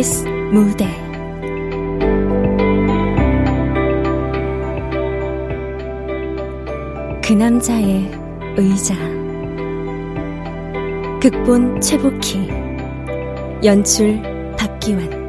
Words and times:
KBS 0.00 0.26
무대. 0.50 0.86
그 7.22 7.34
남자의 7.34 8.10
의자. 8.56 8.94
극본 11.20 11.80
최복희. 11.82 12.48
연출 13.62 14.20
박기환 14.56 15.19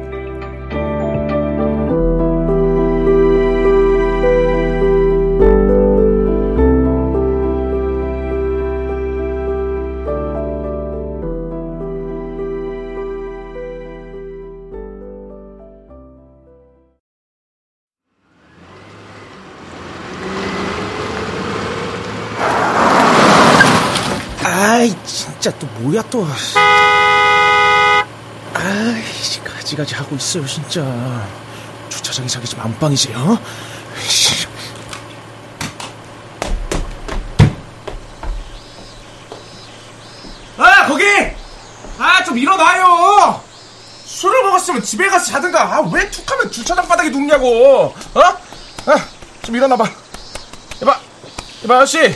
뭐야 25.82 26.02
또. 26.10 26.26
아이씨 28.54 29.42
가지가지 29.42 29.94
하고 29.96 30.14
있어요 30.16 30.46
진짜. 30.46 30.82
주차장이 31.88 32.28
자기 32.28 32.46
집 32.46 32.58
안방이지 32.64 33.12
어? 33.14 33.38
아 40.58 40.86
거기! 40.86 41.04
아 41.98 42.24
좀 42.24 42.38
일어나요! 42.38 43.42
술을 44.04 44.42
먹었으면 44.44 44.82
집에 44.82 45.08
가서 45.08 45.32
자든가. 45.32 45.74
아, 45.76 45.80
왜 45.92 46.08
툭하면 46.10 46.50
주차장 46.50 46.86
바닥에 46.86 47.10
눕냐고. 47.10 47.86
어? 48.14 48.22
아, 48.86 49.08
좀 49.42 49.56
일어나봐. 49.56 49.84
이봐, 50.82 51.00
이봐 51.64 51.76
아저씨. 51.80 52.14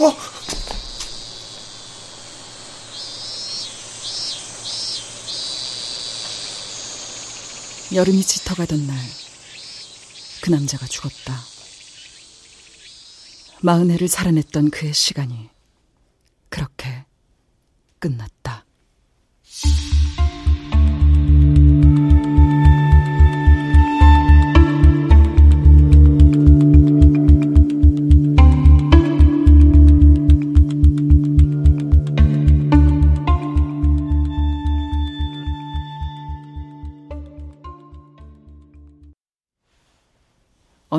어? 0.00 0.16
여름이 8.00 8.22
짙어가던 8.22 8.86
날, 8.86 8.96
그 10.40 10.48
남자가 10.48 10.86
죽었다. 10.86 11.38
마흔해를 13.60 14.08
살아냈던 14.08 14.70
그의 14.70 14.94
시간이 14.94 15.50
그렇게 16.48 17.04
끝났다. 17.98 18.39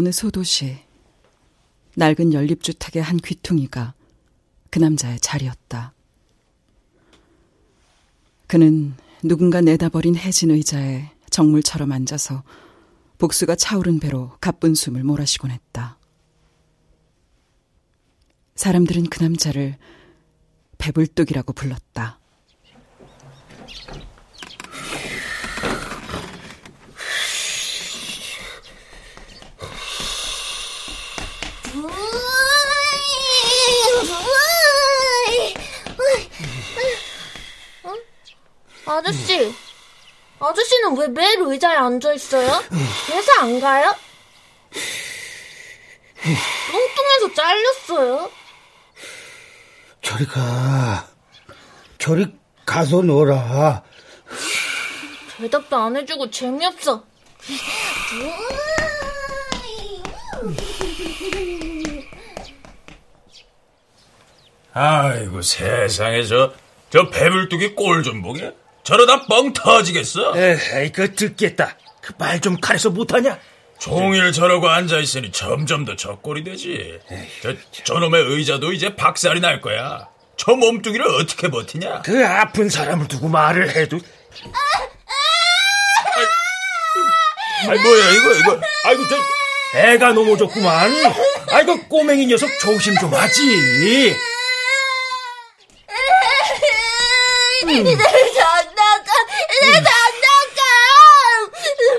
어느 0.01 0.11
소도시 0.11 0.79
낡은 1.95 2.33
연립주택의 2.33 3.03
한 3.03 3.17
귀퉁이가 3.17 3.93
그 4.71 4.79
남자의 4.79 5.19
자리였다. 5.19 5.93
그는 8.47 8.95
누군가 9.21 9.61
내다버린 9.61 10.15
해진 10.15 10.49
의자에 10.49 11.11
정물처럼 11.29 11.91
앉아서 11.91 12.41
복수가 13.19 13.55
차오른 13.57 13.99
배로 13.99 14.35
가쁜 14.41 14.73
숨을 14.73 15.03
몰아쉬곤 15.03 15.51
했다. 15.51 15.99
사람들은 18.55 19.03
그 19.11 19.21
남자를 19.21 19.77
배불뚝이라고 20.79 21.53
불렀다. 21.53 22.19
아저씨, 38.85 39.53
아저씨는 40.39 40.97
왜 40.97 41.07
매일 41.07 41.39
의자에 41.41 41.75
앉아 41.77 42.13
있어요? 42.13 42.47
회사 43.09 43.41
안 43.41 43.59
가요? 43.59 43.95
뚱뚱해서 46.23 47.33
잘렸어요. 47.35 48.31
저리 50.01 50.25
가. 50.25 51.07
저리 51.99 52.25
가서 52.65 53.01
놀아. 53.01 53.83
대답도 55.37 55.75
안 55.75 55.97
해주고 55.97 56.29
재미없어. 56.31 57.03
아이고 64.73 65.41
세상에 65.41 66.23
저, 66.23 66.53
저 66.89 67.09
배불뚝이 67.09 67.75
꼴 67.75 68.03
좀 68.03 68.21
보게. 68.21 68.53
저러다 68.91 69.25
뻥 69.27 69.53
터지겠어. 69.53 70.33
에이, 70.35 70.91
그 70.91 71.15
듣겠다. 71.15 71.77
그 72.01 72.13
말 72.17 72.41
좀 72.41 72.57
가려서 72.59 72.89
못하냐? 72.89 73.39
종일 73.79 74.33
저러고 74.33 74.67
앉아있으니 74.69 75.31
점점 75.31 75.85
더 75.85 75.95
적골이 75.95 76.43
되지. 76.43 76.99
저, 77.41 77.53
저놈의 77.85 78.21
의자도 78.21 78.73
이제 78.73 78.93
박살이 78.95 79.39
날 79.39 79.61
거야. 79.61 80.09
저 80.35 80.51
몸뚱이를 80.55 81.07
어떻게 81.07 81.47
버티냐? 81.49 82.01
그 82.01 82.25
아픈 82.27 82.67
사람을 82.69 83.07
두고 83.07 83.29
말을 83.29 83.73
해도. 83.75 83.97
아이, 87.69 87.77
뭐야, 87.79 88.09
이거, 88.11 88.33
이거. 88.33 88.59
아이고, 88.85 89.03
저, 89.07 89.15
애가 89.79 90.11
넘어졌구만. 90.13 90.91
아이고, 91.51 91.87
꼬맹이 91.87 92.25
녀석 92.25 92.49
조심 92.59 92.95
좀 92.97 93.13
하지. 93.13 94.17
내 97.63 97.73
장난감, 98.33 99.05
내 99.61 99.71
장난감! 99.71 99.91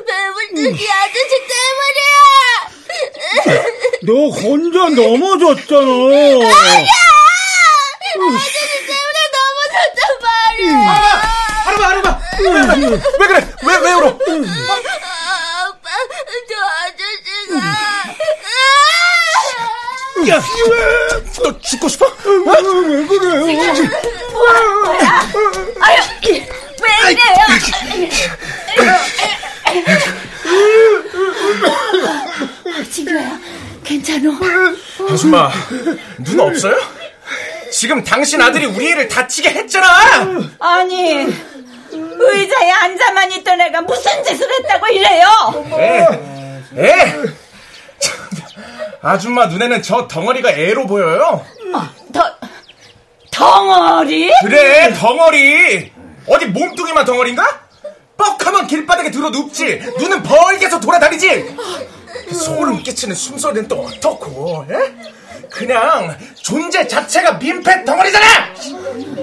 배불뚝이 0.06 0.90
아저씨 0.90 1.34
때문이야! 1.48 2.12
너 4.04 4.28
혼자 4.28 4.88
넘어졌잖아. 4.88 5.80
아니야! 5.80 6.92
아저씨 8.14 8.52
때문에 8.86 9.18
넘어졌단 9.36 10.00
말이야! 10.22 10.74
하루마, 11.64 11.84
하루마! 11.88 12.08
왜 13.20 13.26
그래? 13.28 13.36
왜, 13.62 13.76
왜 13.76 13.92
울어? 13.92 14.08
아빠, 14.08 15.86
저 16.48 16.52
아저씨가. 16.82 17.54
야, 20.28 20.30
왜? 20.70 20.74
너 21.38 21.58
죽고 21.60 21.88
싶어? 21.88 22.06
어? 22.06 22.10
왜 22.24 23.06
그래요? 23.06 23.46
아유, 25.80 25.98
왜 26.82 26.88
이래요? 27.12 27.42
친구야, 32.90 33.38
괜찮아? 33.84 34.30
아줌마, 35.10 35.50
눈 36.18 36.40
없어요? 36.40 36.76
지금 37.70 38.02
당신 38.04 38.40
아들이 38.40 38.66
우리 38.66 38.90
애를 38.92 39.08
다치게 39.08 39.48
했잖아! 39.50 39.86
아니, 40.58 41.26
의자에 41.90 42.70
앉아만 42.70 43.32
있던 43.32 43.60
애가 43.60 43.80
무슨 43.82 44.22
짓을 44.24 44.46
했다고 44.58 44.86
이래요? 44.88 45.26
에, 45.78 46.06
에! 46.76 47.14
아줌마 49.02 49.46
눈에는 49.46 49.82
저 49.82 50.06
덩어리가 50.06 50.50
애로 50.52 50.86
보여요? 50.86 51.44
더, 52.12 52.36
덩어리? 53.30 54.30
그래, 54.42 54.92
덩어리! 54.94 55.90
어디 56.28 56.46
몸뚱이만 56.46 57.04
덩어리인가? 57.04 57.62
뻑하면 58.16 58.66
길바닥에 58.68 59.10
들어 59.10 59.30
눕지, 59.30 59.82
눈은 59.98 60.22
벌게서 60.22 60.78
돌아다니지! 60.78 61.56
그 62.28 62.34
소름 62.34 62.82
끼치는 62.82 63.14
숨소리는 63.14 63.68
또 63.68 63.76
어떻고, 63.86 64.66
에? 64.70 64.76
그냥 65.50 66.16
존재 66.40 66.86
자체가 66.86 67.32
민폐 67.38 67.84
덩어리잖아! 67.84 68.26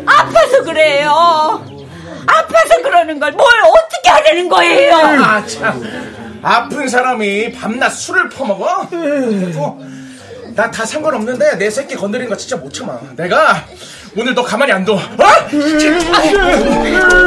아파서 0.05 0.63
그래요. 0.63 1.65
아파서 2.27 2.81
그러는 2.83 3.19
걸 3.19 3.31
뭘 3.33 3.47
어떻게 3.63 4.09
하려는 4.09 4.47
거예요? 4.49 4.95
아, 4.95 5.45
참. 5.45 5.81
아픈 6.43 6.87
사람이 6.87 7.51
밤낮 7.53 7.89
술을 7.89 8.29
퍼먹어? 8.29 8.87
나다 10.55 10.85
상관없는데 10.85 11.57
내 11.57 11.69
새끼 11.69 11.95
건드린 11.95 12.27
거 12.29 12.35
진짜 12.37 12.55
못 12.57 12.73
참아. 12.73 12.99
내가 13.15 13.65
오늘 14.15 14.33
너 14.35 14.43
가만히 14.43 14.71
안 14.71 14.83
둬. 14.85 14.93
어? 14.95 15.49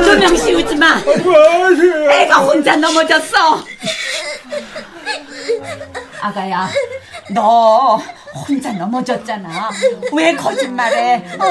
조명 0.05 0.37
씌우지 0.37 0.77
마. 0.77 1.01
애가 2.11 2.37
혼자 2.39 2.77
넘어졌어. 2.77 3.65
아가야, 6.21 6.69
너 7.31 8.01
혼자 8.35 8.73
넘어졌잖아. 8.73 9.71
왜 10.13 10.35
거짓말해? 10.35 11.25
어? 11.39 11.45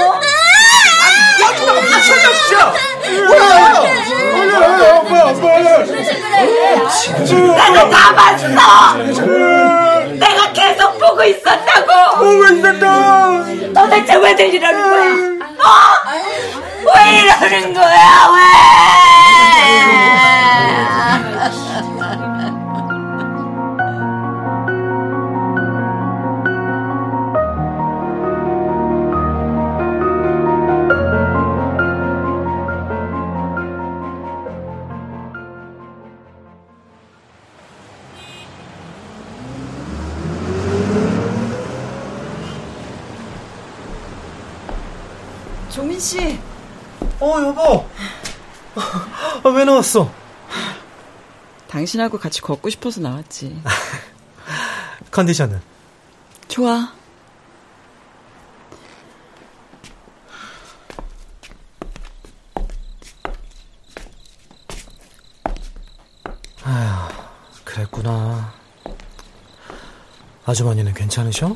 야, 1.42 1.52
누나가 1.60 1.82
미쳤냐, 1.82 2.34
진짜! 2.48 2.74
내가 7.58 7.90
다 7.90 8.16
봤어. 8.16 8.98
내가 8.98 10.54
계속 10.54 10.98
보고 11.00 11.24
있었다고. 11.24 12.18
보고 12.20 12.46
있었다. 12.48 13.44
도대체 13.74 14.16
왜들 14.16 14.54
이러는 14.54 14.90
거야? 14.90 15.46
어? 15.64 15.70
왜 16.96 17.20
이러는 17.22 17.74
거야? 17.74 18.30
왜? 18.34 18.42
씨, 46.01 46.39
어, 47.19 47.39
여보. 47.44 47.88
아, 48.75 49.50
왜 49.50 49.63
나왔어? 49.63 50.12
당신하고 51.68 52.18
같이 52.18 52.42
걷고 52.42 52.71
싶어서 52.71 53.00
나왔지. 53.01 53.62
컨디션은? 55.12 55.62
좋아. 56.48 56.92
아휴, 66.63 67.09
그랬구나. 67.63 68.51
아주머니는 70.45 70.95
괜찮으셔? 70.95 71.56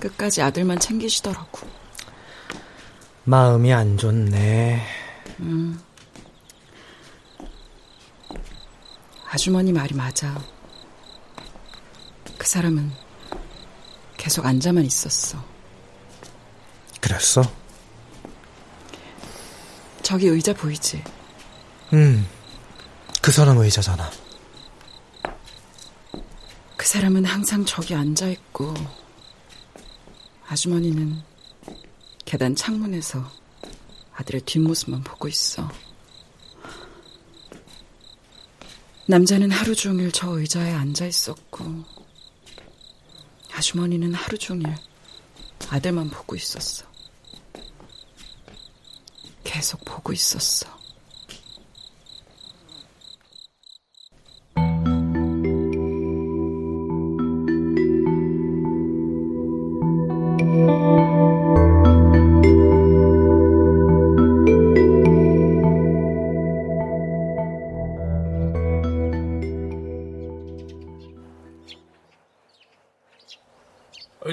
끝까지 0.00 0.42
아들만 0.42 0.80
챙기시더라고. 0.80 1.68
마음이 3.24 3.72
안 3.72 3.96
좋네. 3.96 4.82
아주머니 9.28 9.72
말이 9.72 9.94
맞아. 9.94 10.42
그 12.36 12.46
사람은 12.46 12.90
계속 14.16 14.44
앉아만 14.44 14.84
있었어. 14.84 15.42
그랬어? 17.00 17.42
저기 20.02 20.26
의자 20.26 20.52
보이지? 20.52 21.04
음, 21.92 22.26
그 23.22 23.30
사람 23.30 23.58
의자잖아. 23.58 24.10
그 26.76 26.86
사람은 26.86 27.24
항상 27.24 27.64
저기 27.64 27.94
앉아있고, 27.94 28.74
아주머니는 30.50 31.22
계단 32.24 32.56
창문에서 32.56 33.24
아들의 34.14 34.40
뒷모습만 34.40 35.04
보고 35.04 35.28
있어. 35.28 35.70
남자는 39.06 39.52
하루 39.52 39.76
종일 39.76 40.10
저 40.10 40.36
의자에 40.36 40.72
앉아 40.72 41.06
있었고, 41.06 41.84
아주머니는 43.52 44.12
하루 44.12 44.36
종일 44.38 44.74
아들만 45.68 46.10
보고 46.10 46.34
있었어. 46.34 46.84
계속 49.44 49.84
보고 49.84 50.12
있었어. 50.12 50.79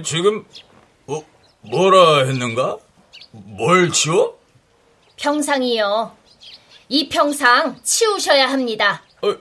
지금 0.04 0.46
뭐, 1.06 1.26
뭐라 1.62 2.26
했는가? 2.26 2.78
뭘 3.32 3.92
치워? 3.92 4.38
평상이요. 5.18 6.16
이 6.90 7.10
평상 7.10 7.82
치우셔야 7.84 8.50
합니다. 8.50 9.04
어, 9.22 9.36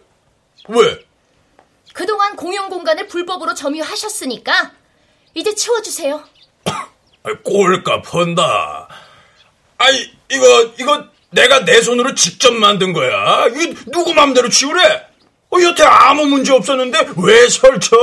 왜? 0.69 1.04
그동안 1.93 2.37
공용 2.37 2.69
공간을 2.69 3.06
불법으로 3.08 3.54
점유하셨으니까 3.54 4.72
이제 5.34 5.54
치워주세요. 5.54 6.22
꼴값 7.44 8.12
헌다. 8.12 8.88
아이, 9.78 10.10
이거, 10.31 10.75
이거 10.78 11.04
내가 11.31 11.64
내 11.64 11.81
손으로 11.82 12.14
직접 12.14 12.52
만든 12.54 12.92
거야. 12.92 13.46
이거 13.49 13.75
누구 13.90 14.14
맘대로 14.14 14.49
치우래? 14.49 15.06
어, 15.50 15.56
여태 15.62 15.84
아무 15.84 16.26
문제 16.26 16.52
없었는데 16.52 17.10
왜 17.19 17.49
설쳐? 17.49 17.96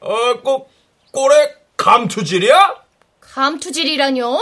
어, 0.00 0.40
꼭, 0.42 0.70
꼴에 1.14 1.54
감투질이야? 1.76 2.74
감투질이라뇨? 3.20 4.40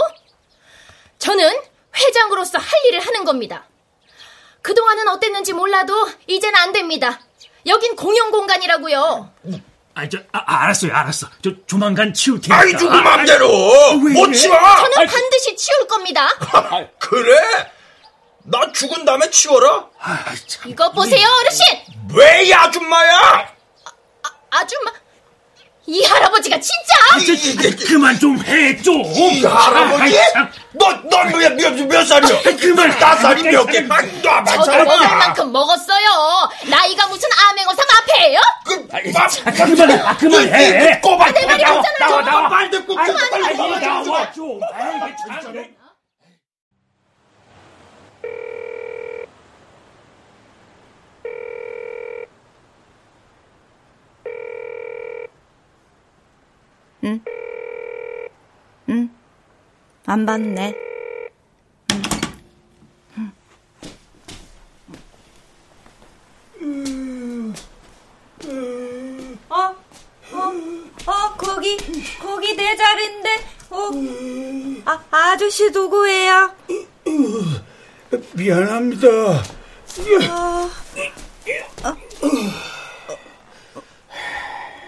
저는 1.19 1.61
회장으로서 1.95 2.57
할 2.57 2.67
일을 2.87 2.99
하는 3.05 3.23
겁니다. 3.25 3.65
그동안은 4.61 5.07
어땠는지 5.07 5.53
몰라도 5.53 5.93
이젠 6.27 6.55
안 6.55 6.71
됩니다. 6.71 7.19
여긴 7.67 7.95
공용 7.95 8.31
공간이라고요. 8.31 9.31
아, 9.95 10.09
저, 10.09 10.17
아, 10.31 10.63
알았어요, 10.63 10.91
알았어. 10.93 11.27
저 11.43 11.51
조만간 11.67 12.13
치울 12.13 12.41
테니까. 12.41 12.57
아이, 12.59 12.73
누구 12.73 12.89
맘대로! 12.99 13.47
왜 14.03 14.13
못? 14.13 14.31
치워! 14.33 14.57
저는 14.57 15.05
반드시 15.07 15.55
치울 15.55 15.87
겁니다. 15.87 16.27
그래? 16.97 17.71
나 18.45 18.71
죽은 18.71 19.05
다음에 19.05 19.29
치워라? 19.29 19.87
이거 20.65 20.91
보세요, 20.91 21.27
어르신! 21.41 21.65
왜 22.15 22.45
이 22.47 22.53
아줌마야? 22.53 23.53
아 24.49 24.67
줌마, 24.67 24.91
이 25.93 26.03
할아버지가 26.05 26.59
진짜! 26.59 26.95
아, 27.11 27.19
저, 27.19 27.35
저, 27.77 27.85
그만 27.85 28.17
좀 28.17 28.43
해, 28.43 28.75
좀. 28.81 29.03
이 29.05 29.45
할아버지? 29.45 30.17
아, 30.19 30.23
참. 30.33 30.51
너, 30.71 30.91
너 31.07 31.23
몇, 31.25 31.53
몇, 31.53 31.71
몇 31.85 32.03
살이야? 32.03 32.41
그만. 32.59 32.89
나 32.97 33.15
살이 33.17 33.43
몇 33.43 33.63
개? 33.67 33.85
아, 33.87 34.43
나 34.43 34.57
저도 34.63 34.85
먹을 34.85 35.07
만큼 35.17 35.51
먹었어요. 35.51 36.49
나이가 36.63 37.05
무슨 37.07 37.29
암행어사 37.47 37.83
마패예요? 37.85 38.39
그, 38.65 38.87
아, 38.91 39.01
그만해, 39.51 40.01
아, 40.01 40.17
그만해. 40.17 40.99
꼬박, 40.99 41.31
내 41.31 41.45
말이 41.45 41.63
나와, 41.63 41.83
나와, 41.99 42.23
좀. 42.23 42.25
나와, 42.25 42.49
빨리 42.49 42.71
듣고, 42.71 42.99
아이, 42.99 43.13
빨리 43.29 43.45
아이, 43.45 43.55
나와, 43.55 43.79
나와, 43.79 44.31
좀. 44.31 44.59
아이, 44.73 45.73
참. 57.03 57.19
안 60.05 60.25
받네. 60.25 60.73
어? 69.49 69.75
어? 70.31 70.53
어, 71.05 71.33
거기, 71.37 71.77
거기 72.21 72.55
내 72.55 72.73
자리인데, 72.77 73.29
어? 73.69 73.89
아, 74.85 75.03
아저씨 75.11 75.69
누구예요? 75.71 76.55
미안합니다. 78.33 79.07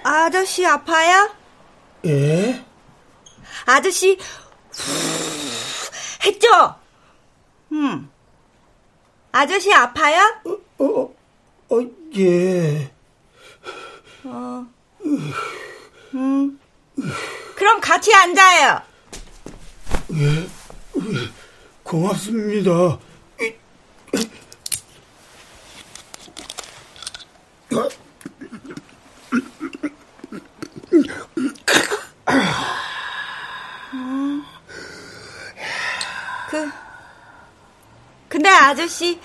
아저씨 0.03 0.65
아파요? 0.65 1.44
예? 2.05 2.63
아저씨, 3.65 4.17
후, 4.71 5.91
했죠? 6.25 6.75
음. 7.71 8.09
아저씨 9.31 9.73
아파요? 9.73 10.21
어, 10.77 11.13
어, 11.69 11.79
예. 12.17 12.91
그래, 14.23 14.29
그럼 17.55 17.81
같이 17.81 18.13
앉아요. 18.13 18.81
예, 20.13 20.47
고맙습니다. 21.83 22.99
그, 36.49 36.69
근데 38.29 38.49
아저씨, 38.95 39.19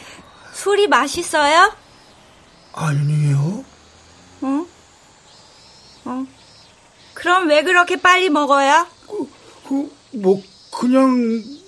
술이 0.52 0.88
맛있어요? 0.88 1.72
아니요. 2.72 3.64
어? 4.40 4.66
어. 6.06 6.26
그럼 7.14 7.48
왜 7.48 7.62
그렇게 7.62 7.94
빨리 8.00 8.30
먹어요? 8.30 8.88
그, 9.06 9.30
그, 9.68 9.96
뭐, 10.18 10.42
그냥 10.72 11.16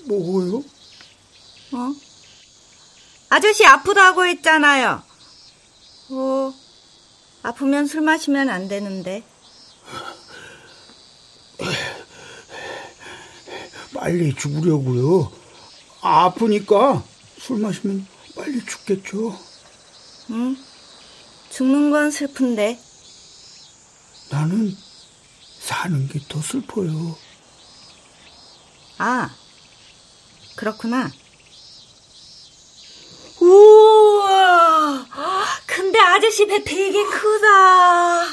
먹어요? 0.06 0.64
어? 1.75 1.94
아저씨 3.28 3.64
아프다고 3.64 4.26
했잖아요. 4.26 5.02
어, 6.11 6.54
아프면 7.44 7.87
술 7.87 8.00
마시면 8.00 8.50
안 8.50 8.66
되는데. 8.66 9.23
빨리 13.94 14.35
죽으려고요. 14.35 15.30
아프니까 16.00 17.04
술 17.43 17.59
마시면 17.59 18.07
빨리 18.37 18.65
죽겠죠. 18.65 19.37
응? 20.31 20.57
죽는 21.51 21.91
건 21.91 22.11
슬픈데. 22.13 22.79
나는 24.31 24.77
사는 25.59 26.09
게 26.09 26.21
더 26.29 26.41
슬퍼요. 26.41 27.19
아, 28.99 29.35
그렇구나. 30.57 31.11
우와! 33.41 35.05
근데 35.67 35.99
아저씨 35.99 36.47
배 36.47 36.63
되게 36.63 37.05
크다. 37.05 38.25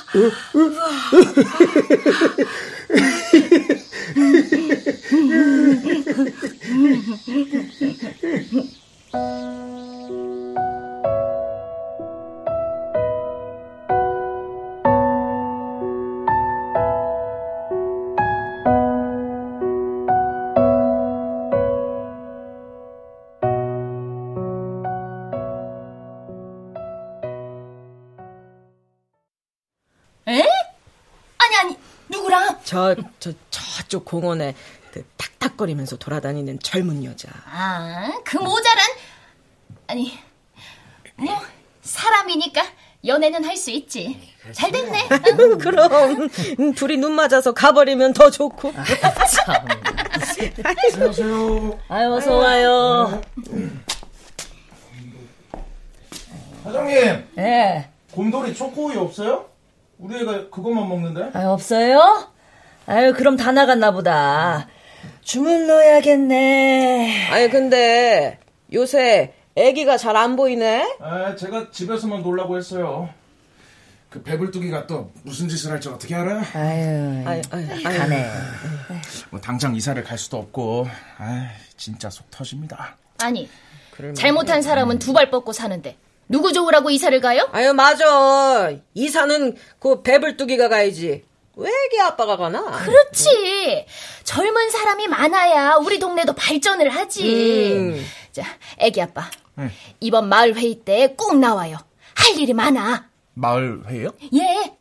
누구랑? 0.54 1.00
저, 32.70 32.96
저, 33.20 33.34
저쪽 33.50 34.06
공원에 34.06 34.54
그 34.94 35.04
탁탁거리면서 35.18 35.98
돌아다니는 35.98 36.60
젊은 36.60 37.04
여자. 37.04 37.30
아, 37.52 38.12
그 38.24 38.38
모자란 38.38 38.89
아니 39.90 40.12
뭐 41.16 41.36
사람이니까 41.82 42.62
연애는 43.06 43.44
할 43.44 43.56
수 43.58 43.72
있지. 43.72 44.20
잘 44.52 44.72
됐네. 44.72 45.08
그럼 45.60 46.30
음, 46.60 46.74
둘이 46.74 46.98
눈 46.98 47.14
맞아서 47.14 47.54
가버리면 47.54 48.14
더 48.14 48.30
좋고. 48.30 48.72
안녕하세요. 50.64 51.80
아유 51.88 52.14
어서 52.14 52.36
와요. 52.38 53.22
사장님. 56.64 57.28
예. 57.40 57.90
곰돌이 58.12 58.54
초코우유 58.54 59.00
없어요? 59.00 59.46
우리 59.98 60.20
애가 60.22 60.50
그것만 60.50 60.88
먹는데? 60.88 61.32
아 61.34 61.52
없어요? 61.52 62.30
아유 62.86 63.14
그럼 63.14 63.38
다 63.38 63.52
나갔나 63.52 63.92
보다. 63.92 64.68
주문 65.22 65.68
넣어야겠네. 65.68 67.30
아니 67.32 67.50
근데 67.50 68.40
요새 68.74 69.34
애기가 69.56 69.98
잘 69.98 70.16
안 70.16 70.36
보이네. 70.36 70.98
아, 71.02 71.36
제가 71.36 71.72
집에서만 71.72 72.22
놀라고 72.24 72.58
했어요. 72.58 73.10
그 74.10 74.24
배불뚝이가 74.24 74.88
또 74.88 75.12
무슨 75.24 75.48
짓을 75.48 75.72
할지 75.72 75.88
어떻게 75.90 76.16
알아? 76.16 76.42
아유, 76.54 77.24
아유, 77.28 77.42
아유, 77.52 77.84
가네. 77.84 78.26
뭐 79.30 79.40
당장 79.40 79.76
이사를 79.76 80.02
갈 80.04 80.18
수도 80.18 80.38
없고, 80.38 80.88
아, 81.18 81.50
진짜 81.78 82.10
속 82.10 82.30
터집니다. 82.32 82.96
아니 83.22 83.50
잘못한 84.16 84.62
사람은 84.62 84.98
두 85.00 85.12
발 85.14 85.30
뻗고 85.30 85.52
사는데 85.54 85.98
누구 86.30 86.54
좋으라고 86.54 86.90
이사를 86.90 87.20
가요? 87.22 87.50
아유 87.52 87.74
맞아. 87.74 88.72
이사는 88.94 89.56
그 89.80 90.02
배불뚝이가 90.02 90.70
가야지. 90.70 91.24
왜 91.56 91.70
애기 91.70 92.00
아빠가 92.00 92.38
가나? 92.38 92.64
그렇지. 92.86 93.86
젊은 94.24 94.70
사람이 94.70 95.08
많아야 95.08 95.76
우리 95.82 96.00
동네도 96.00 96.34
발전을 96.34 96.90
하지. 96.90 97.74
음. 97.76 98.06
자, 98.32 98.44
애기 98.78 99.02
아빠. 99.02 99.30
응. 99.58 99.70
이번 100.00 100.30
마을 100.30 100.56
회의 100.56 100.76
때 100.76 101.16
꼭 101.18 101.38
나와요. 101.38 101.78
할 102.16 102.38
일이 102.38 102.54
많아. 102.54 103.10
마을 103.34 103.84
회요? 103.88 104.12
예. 104.34 104.78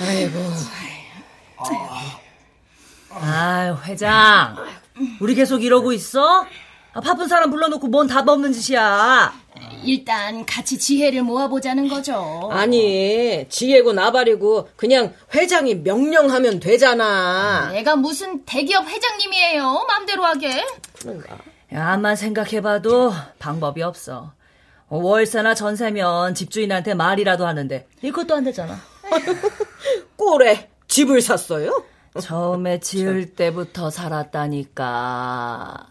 아이고. 0.00 0.38
아, 3.10 3.80
회장. 3.84 4.56
우리 5.20 5.34
계속 5.34 5.62
이러고 5.64 5.92
있어? 5.92 6.46
아, 6.92 7.00
바쁜 7.00 7.26
사람 7.26 7.50
불러놓고 7.50 7.88
뭔 7.88 8.06
답 8.06 8.28
없는 8.28 8.52
짓이야. 8.52 9.32
일단 9.84 10.46
같이 10.46 10.78
지혜를 10.78 11.22
모아보자는 11.22 11.88
거죠. 11.88 12.48
아니, 12.52 13.46
지혜고 13.48 13.92
나발이고 13.92 14.70
그냥 14.76 15.12
회장이 15.34 15.76
명령하면 15.76 16.60
되잖아. 16.60 17.70
내가 17.72 17.96
무슨 17.96 18.44
대기업 18.44 18.86
회장님이에요. 18.88 19.84
맘대로 19.88 20.24
하게. 20.24 20.64
암만 21.72 22.16
생각해봐도 22.16 23.12
방법이 23.40 23.82
없어. 23.82 24.32
어, 24.88 24.98
월세나 24.98 25.54
전세면 25.54 26.34
집주인한테 26.34 26.94
말이라도 26.94 27.46
하는데 27.46 27.86
이것도 28.02 28.34
안 28.36 28.44
되잖아. 28.44 28.78
꼴에 30.16 30.68
집을 30.86 31.20
샀어요? 31.20 31.84
처음에 32.20 32.80
지을 32.80 33.34
때부터 33.34 33.90
살았다니까 33.90 35.86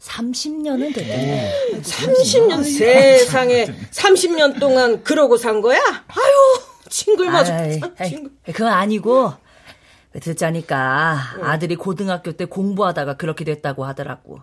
30년은 0.00 0.94
됐네. 0.94 1.80
30년 1.82 2.64
세상에 2.64 3.66
30년 3.66 4.58
동안 4.58 5.02
그러고 5.04 5.36
산 5.36 5.60
거야? 5.60 5.78
아유, 5.78 6.60
징글맞아. 6.88 7.54
아이, 7.54 7.80
그건 8.46 8.72
아니고 8.72 9.32
듣자니까 10.20 11.18
아들이 11.42 11.76
고등학교 11.76 12.32
때 12.32 12.44
공부하다가 12.44 13.16
그렇게 13.16 13.44
됐다고 13.44 13.84
하더라고. 13.84 14.40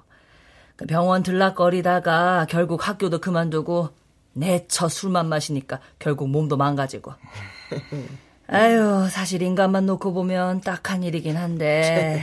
그 0.77 0.85
병원 0.85 1.23
들락거리다가 1.23 2.45
결국 2.49 2.87
학교도 2.87 3.19
그만두고 3.19 3.89
내처 4.33 4.87
술만 4.87 5.27
마시니까 5.27 5.79
결국 5.99 6.29
몸도 6.29 6.55
망가지고. 6.55 7.13
아유, 8.49 9.07
사실 9.11 9.41
인간만 9.41 9.85
놓고 9.85 10.13
보면 10.13 10.61
딱한 10.61 11.03
일이긴 11.03 11.37
한데. 11.37 12.21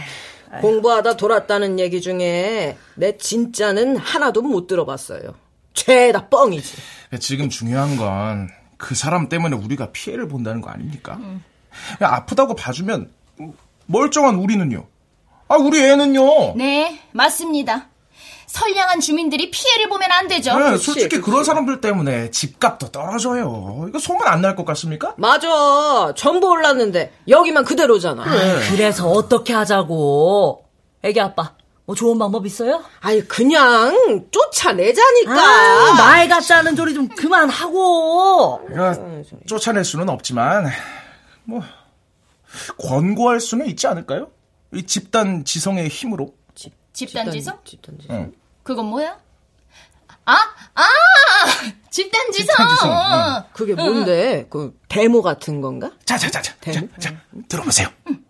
공부하다 0.61 1.17
돌았다는 1.17 1.79
얘기 1.81 2.01
중에 2.01 2.77
내 2.95 3.17
진짜는 3.19 3.97
하나도 3.97 4.43
못 4.43 4.67
들어봤어요. 4.67 5.35
죄다 5.75 6.29
뻥이지. 6.29 6.77
지금 7.21 7.49
중요한 7.49 7.97
건 7.97 8.65
그 8.77 8.95
사람 8.95 9.31
때문에 9.31 9.57
우리가 9.57 9.93
피해를 9.93 10.29
본다는 10.29 10.61
거 10.61 10.69
아닙니까? 10.69 11.19
야, 12.03 12.09
아프다고 12.17 12.55
봐주면 12.55 13.11
멀쩡한 13.87 14.35
우리는요. 14.35 14.85
아, 15.49 15.57
우리 15.57 15.83
애는요. 15.83 16.55
네, 16.57 17.01
맞습니다. 17.13 17.89
선량한 18.59 19.01
주민들이 19.01 19.51
피해를 19.51 19.89
보면 19.89 20.13
안 20.13 20.29
되죠. 20.29 20.57
네, 20.57 20.77
솔직히 20.77 21.21
그런 21.21 21.43
사람들 21.43 21.81
때문에 21.81 22.31
집값도 22.31 22.93
떨어져요. 22.93 23.87
이거 23.89 23.99
소문 23.99 24.29
안 24.29 24.41
날 24.43 24.55
것 24.55 24.65
같습니까? 24.65 25.13
맞아. 25.17 26.13
전부 26.17 26.49
올랐는데 26.51 27.13
여기만 27.27 27.65
그대로잖아. 27.65 28.25
네. 28.25 28.61
그래서 28.71 29.09
어떻게 29.09 29.53
하자고. 29.53 30.67
애기 31.03 31.21
아빠, 31.21 31.55
뭐 31.85 31.97
좋은 31.97 32.17
방법 32.17 32.47
있어요? 32.47 32.85
아이 33.01 33.23
그냥 33.23 34.25
쫓아내자니까. 34.31 35.33
아, 35.35 35.95
말 35.99 36.29
같자는 36.29 36.77
소리 36.77 36.95
좀 36.95 37.09
그만하고. 37.09 38.61
내가 38.69 38.95
쫓아낼 39.49 39.85
수는 39.85 40.09
없지만 40.09 40.67
뭐 41.43 41.61
권고할 42.79 43.41
수는 43.41 43.67
있지 43.67 43.89
않을까요? 43.89 44.29
이 44.73 44.85
집단 44.85 45.45
지성의 45.45 45.89
힘으로. 45.89 46.35
집, 46.55 46.73
집단 46.93 47.33
지성? 47.33 47.59
집단 47.65 47.99
지성. 47.99 48.17
응. 48.17 48.33
그건 48.65 48.87
뭐야? 48.87 49.19
아, 50.25 50.33
아! 50.75 50.83
집단 51.91 52.33
지성! 52.33 52.47
집단 52.47 52.69
지성. 52.71 52.91
응. 52.91 53.43
그게 53.53 53.75
뭔데? 53.75 54.47
그 54.49 54.77
데모 54.89 55.21
같은 55.23 55.61
건가? 55.61 55.93
자, 56.05 56.17
자, 56.17 56.31
자, 56.31 56.41
자. 56.41 56.55
데모? 56.61 56.89
자, 56.99 57.11
자 57.11 57.17
들어보세요. 57.47 57.89
응. 58.09 58.25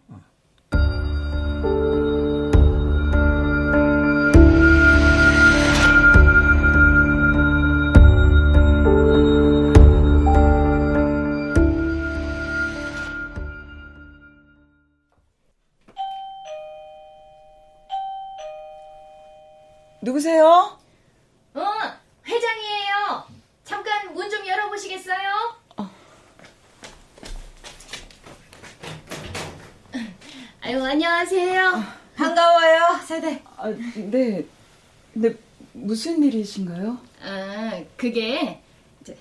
무슨 35.94 36.24
일이신가요? 36.24 36.98
아, 37.22 37.80
그게, 37.96 38.60
저, 39.04 39.12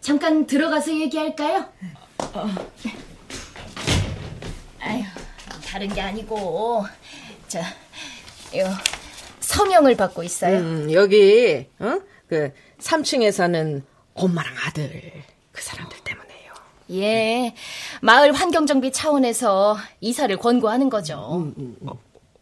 잠깐 0.00 0.44
들어가서 0.44 0.92
얘기할까요? 0.92 1.66
어. 2.34 2.48
아유, 4.80 5.04
다른 5.64 5.88
게 5.94 6.00
아니고, 6.00 6.84
저, 7.46 7.60
요, 7.60 8.66
서명을 9.38 9.96
받고 9.96 10.24
있어요. 10.24 10.58
음, 10.58 10.90
여기 10.90 11.68
어? 11.78 12.00
그 12.26 12.52
3층에 12.80 13.30
사는 13.30 13.84
엄마랑 14.14 14.52
아들 14.66 15.12
그 15.52 15.62
사람들 15.62 15.96
때문에요. 16.02 16.52
예, 16.90 17.54
마을 18.02 18.32
환경 18.32 18.66
정비 18.66 18.90
차원에서 18.90 19.78
이사를 20.00 20.36
권고하는 20.38 20.90
거죠. 20.90 21.36
음, 21.36 21.54
음, 21.56 21.76
음. 21.82 21.88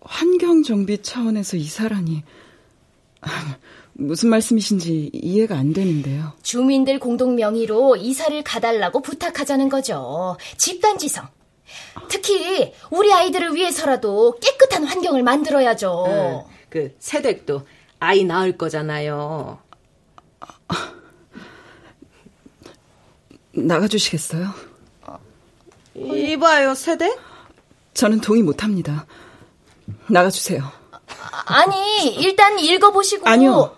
환경 0.01 0.63
정비 0.63 1.03
차원에서 1.03 1.59
이사라니 1.59 2.25
무슨 3.93 4.29
말씀이신지 4.29 5.11
이해가 5.13 5.57
안 5.57 5.73
되는데요. 5.73 6.33
주민들 6.43 6.99
공동 6.99 7.35
명의로 7.35 7.97
이사를 7.97 8.43
가달라고 8.43 9.01
부탁하자는 9.01 9.69
거죠. 9.69 10.37
집단 10.57 10.99
지성. 10.99 11.27
특히 12.09 12.73
우리 12.91 13.13
아이들을 13.13 13.55
위해서라도 13.55 14.39
깨끗한 14.41 14.85
환경을 14.85 15.23
만들어야죠. 15.23 16.05
네. 16.07 16.45
그 16.69 16.95
세댁도 16.99 17.67
아이 17.99 18.25
낳을 18.25 18.57
거잖아요. 18.59 19.59
나가주시겠어요? 23.53 24.51
이봐요, 25.95 26.75
세댁? 26.75 27.19
저는 27.95 28.21
동의 28.21 28.43
못합니다. 28.43 29.07
나가주세요. 30.09 30.71
아니, 31.47 32.15
일단 32.17 32.59
읽어보시고. 32.59 33.29
아니요. 33.29 33.77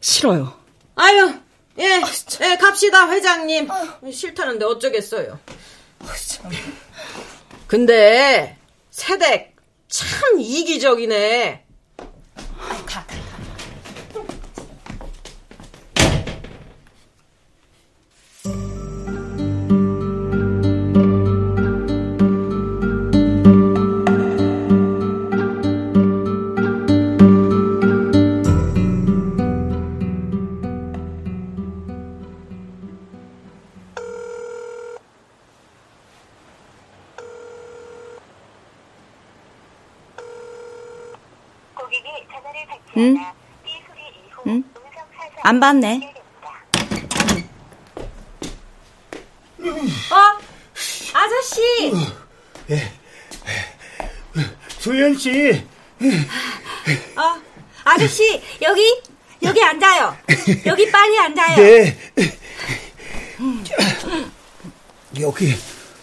싫어요. 0.00 0.52
아유, 0.94 1.34
예, 1.78 2.00
예, 2.42 2.56
갑시다, 2.56 3.10
회장님. 3.10 3.68
싫다는데 4.12 4.64
어쩌겠어요. 4.64 5.38
근데, 7.66 8.56
세댁, 8.90 9.56
참 9.88 10.40
이기적이네. 10.40 11.65
안 45.56 45.60
받네. 45.60 46.12
어? 49.58 50.38
아저씨! 51.14 51.92
예. 52.70 52.92
수현 54.78 55.16
씨. 55.16 55.64
어, 57.16 57.40
아저씨, 57.84 58.42
여기, 58.60 59.02
여기 59.42 59.62
앉아요. 59.62 60.14
여기 60.66 60.90
빨리 60.90 61.18
앉아요. 61.20 61.56
네. 61.56 61.98
여기 65.20 65.54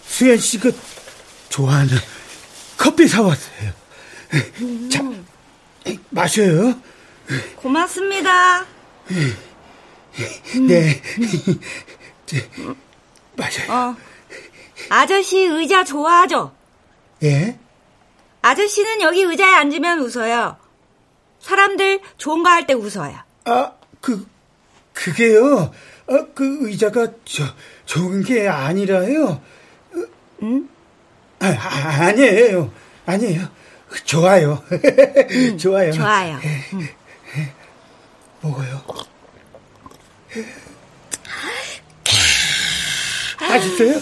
수현 0.04 0.36
씨가 0.38 0.70
좋아하는 1.48 1.96
커피 2.76 3.06
사왔어요. 3.06 3.72
자, 4.90 5.00
마셔요. 6.10 6.74
고맙습니다. 7.54 8.73
네. 10.66 11.02
마셔요. 13.36 13.72
어. 13.72 13.96
아저씨 14.90 15.38
의자 15.44 15.84
좋아하죠? 15.84 16.54
예? 17.22 17.58
아저씨는 18.42 19.00
여기 19.00 19.22
의자에 19.22 19.54
앉으면 19.54 20.00
웃어요. 20.00 20.56
사람들 21.40 22.00
좋은 22.18 22.42
거 22.42 22.50
할 22.50 22.66
때 22.66 22.74
웃어요. 22.74 23.16
아, 23.46 23.72
그, 24.00 24.26
그게요. 24.92 25.72
아, 26.06 26.26
그 26.34 26.68
의자가 26.68 27.08
저, 27.24 27.44
좋은 27.86 28.22
게 28.22 28.46
아니라요. 28.48 29.40
응? 30.42 30.68
아, 31.40 31.46
아 31.46 32.04
아니에요. 32.06 32.70
아니에요. 33.06 33.48
좋아요. 34.04 34.62
음, 35.30 35.58
좋아요. 35.58 35.92
좋아요. 35.92 36.38
음. 36.74 36.88
먹어요. 38.44 38.82
맛있어요? 43.40 44.00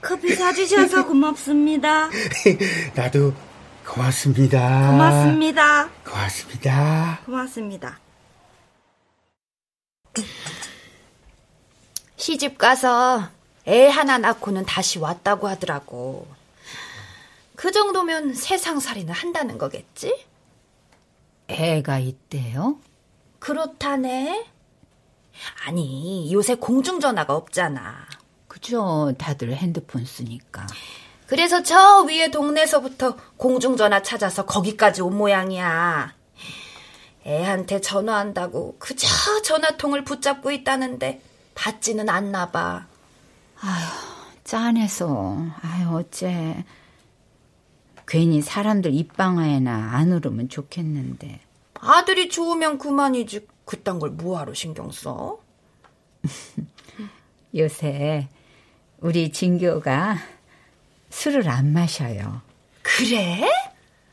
커피 0.00 0.34
사주셔서 0.34 1.06
고맙습니다. 1.06 2.08
나도 2.94 3.34
고맙습니다. 3.86 4.90
고맙습니다. 4.90 5.88
고맙습니다. 6.04 7.20
고맙습니다. 7.26 7.98
시집 12.16 12.58
가서 12.58 13.28
애 13.66 13.88
하나 13.88 14.18
낳고는 14.18 14.64
다시 14.64 14.98
왔다고 14.98 15.48
하더라고. 15.48 16.26
그 17.54 17.70
정도면 17.70 18.34
세상 18.34 18.80
살이는 18.80 19.12
한다는 19.12 19.58
거겠지? 19.58 20.26
애가 21.48 21.98
있대요? 21.98 22.78
그렇다네. 23.38 24.46
아니, 25.66 26.32
요새 26.32 26.54
공중전화가 26.54 27.34
없잖아. 27.34 28.06
그죠. 28.48 29.14
다들 29.18 29.54
핸드폰 29.54 30.04
쓰니까. 30.04 30.66
그래서 31.26 31.62
저 31.62 32.02
위에 32.02 32.30
동네에서부터 32.30 33.16
공중전화 33.36 34.02
찾아서 34.02 34.46
거기까지 34.46 35.02
온 35.02 35.16
모양이야. 35.16 36.14
애한테 37.26 37.80
전화한다고 37.80 38.76
그저 38.78 39.06
전화통을 39.42 40.04
붙잡고 40.04 40.50
있다는데 40.50 41.20
받지는 41.54 42.08
않나 42.08 42.50
봐. 42.50 42.86
아휴, 43.60 43.86
짠해서. 44.44 45.36
아휴, 45.60 45.98
어째. 45.98 46.64
괜히 48.06 48.40
사람들 48.40 48.94
입방아에나 48.94 49.90
안 49.92 50.12
오르면 50.12 50.48
좋겠는데. 50.48 51.40
아들이 51.80 52.28
좋으면 52.28 52.78
그만이지. 52.78 53.46
그딴 53.64 53.98
걸 53.98 54.10
뭐하러 54.10 54.54
신경 54.54 54.90
써? 54.90 55.38
요새 57.54 58.28
우리 58.98 59.30
진교가 59.30 60.16
술을 61.10 61.48
안 61.48 61.72
마셔요. 61.72 62.42
그래? 62.82 63.48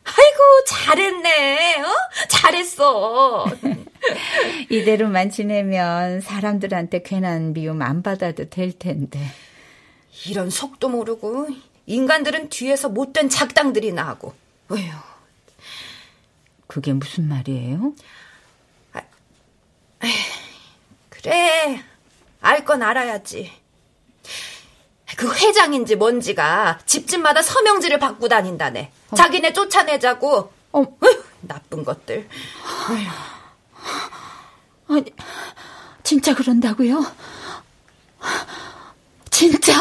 아이고, 0.04 0.64
잘했네. 0.68 1.82
어? 1.82 1.86
잘했어. 2.30 3.46
이대로만 4.70 5.32
지내면 5.32 6.22
사람들한테 6.22 7.02
괜한 7.02 7.54
미움 7.54 7.82
안 7.82 8.04
받아도 8.04 8.50
될 8.50 8.72
텐데. 8.78 9.20
이런 10.28 10.50
속도 10.50 10.90
모르고 10.90 11.48
인간들은 11.88 12.50
뒤에서 12.50 12.90
못된 12.90 13.30
작당들이나 13.30 14.06
하고. 14.06 14.34
어휴. 14.70 15.15
그게 16.76 16.92
무슨 16.92 17.30
말이에요? 17.30 17.94
아, 18.92 19.02
그래. 21.10 21.82
알 22.42 22.66
건 22.66 22.84
알아야지. 22.84 23.50
그 25.16 25.34
회장인지 25.34 25.96
뭔지가 25.96 26.80
집집마다 26.86 27.42
서명지를 27.42 27.98
받고 28.00 28.28
다닌다네. 28.28 28.92
어. 29.12 29.16
자기네 29.16 29.54
쫓아내자고. 29.54 30.52
어, 30.74 30.82
으, 30.82 31.24
나쁜 31.40 31.86
것들. 31.86 32.28
아니, 34.90 35.06
진짜 36.04 36.36
그런다고요? 36.36 37.06
진짜? 39.32 39.74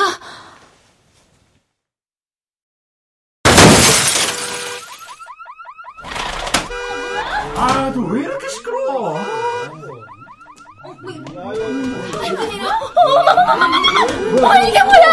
어, 14.42 14.52
이게 14.66 14.82
뭐야? 14.82 15.04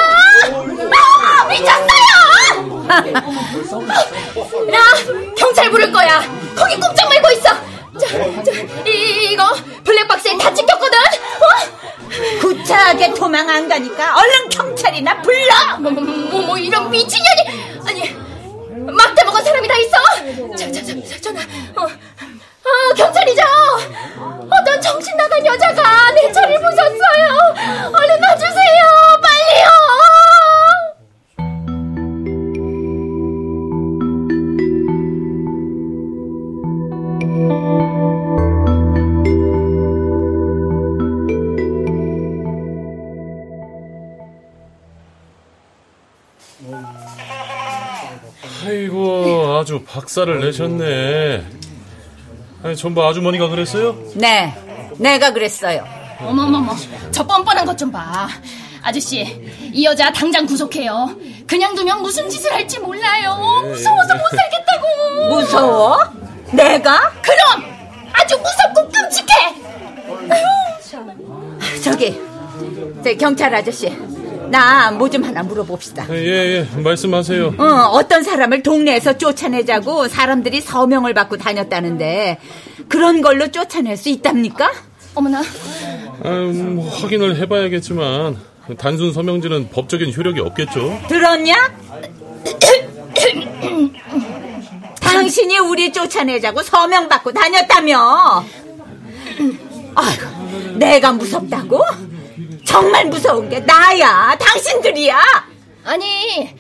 아, 0.94 1.46
미쳤어요! 1.48 2.12
나 4.72 4.80
경찰 5.38 5.70
부를 5.70 5.92
거야. 5.92 6.22
거기 6.56 6.76
꼼짝 6.76 7.08
말고 7.10 7.30
있어. 7.32 7.50
저, 8.00 8.08
저, 8.44 8.52
이, 8.90 9.32
이거 9.32 9.44
블랙박스에 9.84 10.38
다 10.38 10.54
찍혔거든. 10.54 10.98
어? 10.98 12.40
구차하게 12.42 13.14
도망 13.14 13.50
안 13.50 13.68
가니까 13.70 14.16
얼른 14.18 14.50
경찰이나 14.50 15.22
불러. 15.22 15.78
뭐, 15.80 15.92
뭐, 15.92 16.04
뭐, 16.04 16.42
뭐 16.42 16.58
이런 16.58 16.90
미친년이 16.90 17.42
아니 17.88 18.16
막대 18.92 19.24
먹은 19.24 19.44
사람이 19.44 19.68
다 19.68 19.76
있어. 19.78 20.56
자, 20.58 20.72
자, 20.72 20.84
자, 20.84 21.22
전화. 21.22 21.42
어. 21.76 21.88
아, 22.64 22.94
경찰이죠? 22.96 23.42
어떤 24.50 24.82
정신 24.82 25.16
나간 25.18 25.46
여자가 25.46 26.12
내 26.12 26.32
차를 26.32 26.60
부쉈어요. 26.60 27.92
얼른 27.94 28.24
와주세요. 28.24 28.82
빨리요. 29.22 29.72
아이고, 48.64 49.58
아주 49.60 49.84
박살을 49.84 50.40
내셨네. 50.42 51.61
아니, 52.64 52.76
전부 52.76 53.04
아주머니가 53.06 53.48
그랬어요? 53.50 53.96
네, 54.16 54.54
내가 54.98 55.32
그랬어요. 55.34 55.84
어머머머, 56.20 56.76
저 57.12 57.26
뻔뻔한 57.26 57.66
것 57.66 57.76
좀 57.76 57.92
봐. 57.92 58.28
아저씨, 58.84 59.22
이 59.74 59.84
여자 59.86 60.12
당장 60.12 60.46
구속해요. 60.46 61.16
그냥 61.48 61.74
두면 61.76 62.02
무슨 62.02 62.30
짓을 62.30 62.52
할지 62.54 62.80
몰라요. 62.80 63.36
무서워서 63.64 64.16
못 64.16 64.22
살겠다고. 64.36 65.36
무서워? 65.36 66.00
내가? 66.52 67.12
그럼! 67.22 67.64
아주 68.14 68.38
무섭고 68.38 68.90
끔찍해! 68.92 69.34
저기, 71.84 72.20
저 73.04 73.14
경찰 73.16 73.54
아저씨. 73.56 73.88
나 74.52 74.92
뭐 74.92 75.10
좀 75.10 75.24
하나 75.24 75.42
물어봅시다. 75.44 76.06
예, 76.12 76.66
예, 76.76 76.82
말씀하세요. 76.82 77.56
어, 77.58 77.64
어떤 77.94 78.24
사람을 78.24 78.64
동네에서 78.64 79.18
쫓아내자고 79.18 80.08
사람들이 80.08 80.62
서명을 80.62 81.14
받고 81.14 81.38
다녔다는데 81.38 82.38
그런 82.90 83.22
걸로 83.22 83.48
쫓아낼 83.50 83.98
수 83.98 84.10
있답니까? 84.10 84.72
어머나. 85.16 85.42
아, 86.24 86.30
뭐, 86.30 86.88
확인을 86.90 87.36
해봐야겠지만 87.38 88.38
단순 88.78 89.12
서명지는 89.14 89.70
법적인 89.70 90.14
효력이 90.14 90.40
없겠죠. 90.42 91.02
들었냐? 91.08 91.56
당신이 95.00 95.58
우리 95.60 95.92
쫓아내자고 95.92 96.64
서명 96.64 97.10
받고 97.10 97.32
다녔다며. 97.34 98.44
아이고, 99.96 100.78
내가 100.78 101.12
무섭다고? 101.12 101.82
정말 102.66 103.06
무서운 103.06 103.50
게 103.50 103.60
나야. 103.60 104.36
당신들이야. 104.40 105.20
아니, 105.84 106.56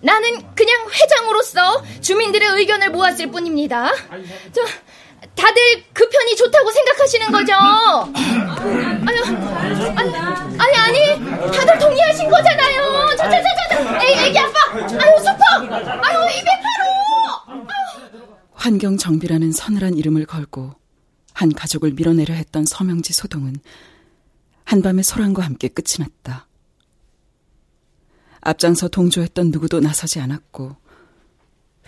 나는 0.00 0.54
그냥 0.54 0.88
회장으로서 0.90 1.82
주민들의 2.00 2.48
의견을 2.50 2.90
모았을 2.90 3.30
뿐입니다. 3.30 3.92
저, 4.52 4.62
다들 5.34 5.84
그 5.92 6.08
편이 6.08 6.36
좋다고 6.36 6.70
생각하시는 6.70 7.30
거죠? 7.30 7.52
아유, 7.54 9.22
아니, 9.96 10.16
아니, 10.58 10.76
아니, 10.76 11.52
다들 11.56 11.78
동의하신 11.78 12.28
거잖아요. 12.28 13.06
저, 13.16 13.24
저, 13.24 13.30
저, 13.30 13.38
저, 13.70 14.04
애, 14.04 14.26
애기 14.26 14.38
아빠, 14.38 14.58
아유, 14.74 15.18
수퍼, 15.18 15.74
아유, 15.74 16.28
이백하로. 16.38 17.66
환경 18.54 18.98
정비라는 18.98 19.52
서늘한 19.52 19.96
이름을 19.96 20.26
걸고 20.26 20.74
한 21.32 21.52
가족을 21.52 21.92
밀어내려 21.92 22.34
했던 22.34 22.66
서명지 22.66 23.14
소동은 23.14 23.54
한밤의 24.70 25.02
소란과 25.02 25.42
함께 25.42 25.66
끝이 25.66 25.96
났다. 25.98 26.46
앞장서 28.40 28.86
동조했던 28.86 29.50
누구도 29.50 29.80
나서지 29.80 30.20
않았고 30.20 30.76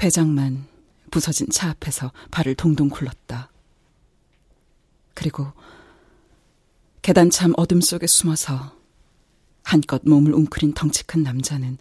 회장만 0.01 0.67
부서진 1.13 1.49
차 1.49 1.71
앞에서 1.71 2.11
발을 2.33 2.57
동동 2.57 2.89
굴렀다. 2.89 3.53
그리고 5.15 5.53
계단참 7.03 7.53
어둠 7.57 7.81
속에 7.81 8.09
숨어서 8.09 8.77
한껏 9.63 10.03
몸을 10.05 10.35
웅크린 10.35 10.75
덩치 10.75 11.05
큰 11.05 11.23
남자는 11.23 11.79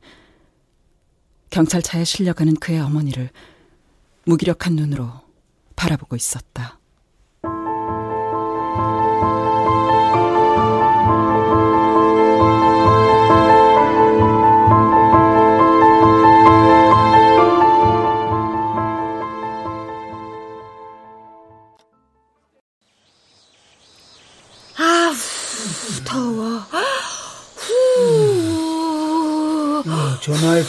경찰차에 1.50 2.04
실려가는 2.04 2.54
그의 2.58 2.80
어머니를 2.80 3.32
무기력한 4.26 4.76
눈으로 4.76 5.10
바라보고 5.76 6.16
있었다. 6.16 6.81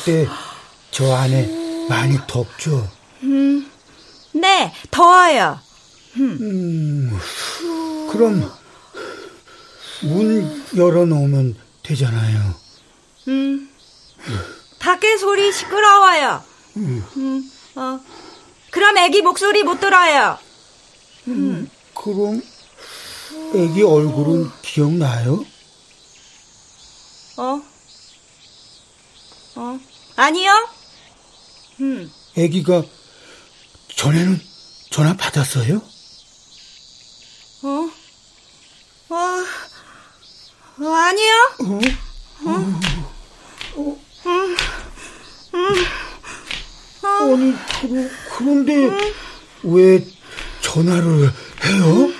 때 0.04 0.26
저 0.92 1.10
안에 1.14 1.86
많이 1.88 2.18
덥죠? 2.26 2.86
음, 3.22 3.66
네, 4.32 4.72
더워요. 4.90 5.58
음, 6.18 7.18
그럼 8.12 8.52
문 10.02 10.64
열어놓으면 10.76 11.56
되잖아요. 11.82 12.54
음, 13.28 13.70
밖에 14.78 15.16
소리 15.16 15.50
시끄러워요. 15.50 16.44
음. 16.76 17.04
음, 17.16 17.50
어, 17.76 17.98
그럼 18.70 18.98
애기 18.98 19.22
목소리 19.22 19.62
못 19.62 19.80
들어요. 19.80 20.38
음, 21.28 21.70
그럼 21.94 22.42
애기 23.54 23.82
얼굴은 23.82 24.50
기억나요? 24.60 25.42
어? 27.38 27.62
어? 29.54 29.80
아니요? 30.16 30.68
음. 31.80 32.12
애기가 32.36 32.82
전에는 33.96 34.40
전화 34.90 35.16
받았어요? 35.16 35.80
어? 37.62 37.90
어? 39.08 39.16
어 40.80 40.88
아니요? 40.88 41.32
어? 41.60 41.80
어? 42.44 42.50
어? 43.74 43.98
음, 44.26 44.56
음, 45.54 47.32
아니, 47.32 47.54
그, 47.80 48.10
그런데 48.36 48.86
음. 48.86 49.12
왜 49.64 50.04
전화를 50.60 51.32
해요? 51.64 52.12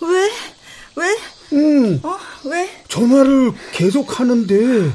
왜? 0.00 0.30
왜? 0.96 1.18
응. 1.52 2.00
어? 2.02 2.18
왜? 2.44 2.84
전화를 2.88 3.52
계속 3.72 4.18
하는데 4.20 4.92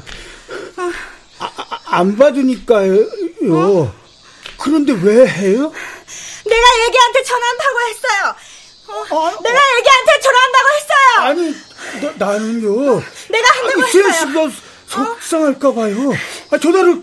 안 1.90 2.16
받으니까요. 2.16 2.94
어? 3.50 3.94
그런데 4.58 4.92
왜 4.92 5.26
해요? 5.26 5.72
내가 6.44 6.66
애기한테 6.86 7.22
전화한다고 7.22 7.78
했어요. 7.88 8.34
어, 8.88 9.26
아, 9.26 9.36
내가 9.42 9.58
애기한테 9.78 10.20
전화한다고 10.20 10.68
했어요. 10.76 11.18
아니, 11.18 12.18
나, 12.18 12.26
나는요. 12.26 13.02
내가 13.30 13.48
한다고 13.58 13.82
아니, 13.82 13.98
했어요. 13.98 14.12
씨가 14.12 14.50
속상할까 14.88 15.74
봐요. 15.74 16.12
아, 16.50 16.58
전화를 16.58 17.02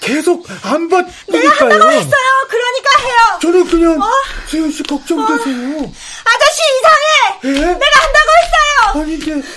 계속 0.00 0.46
안 0.64 0.88
받으니까요. 0.88 1.40
내가 1.40 1.50
한다고 1.64 1.90
했어요. 1.90 2.46
그러니까 2.48 2.98
해요. 3.00 3.38
저는 3.40 3.66
그냥 3.68 4.02
어? 4.02 4.10
세현 4.48 4.70
씨 4.72 4.82
걱정되세요. 4.82 5.78
어. 5.78 5.92
아저씨 6.24 6.62
이상해. 6.76 7.40
예? 7.44 7.50
내가 7.74 8.00
한다고 8.02 8.30
했어요. 8.42 9.02
아닌데. 9.02 9.48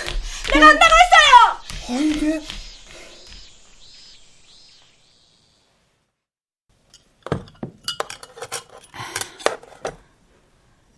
내가 0.52 0.66
어. 0.66 0.68
한다고 0.68 0.94
했어요. 0.94 1.96
아닌데. 1.98 2.46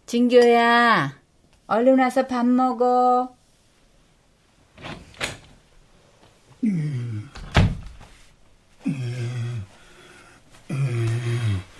진교야, 0.08 1.20
얼른 1.66 1.98
와서 1.98 2.26
밥 2.26 2.46
먹어. 2.46 3.36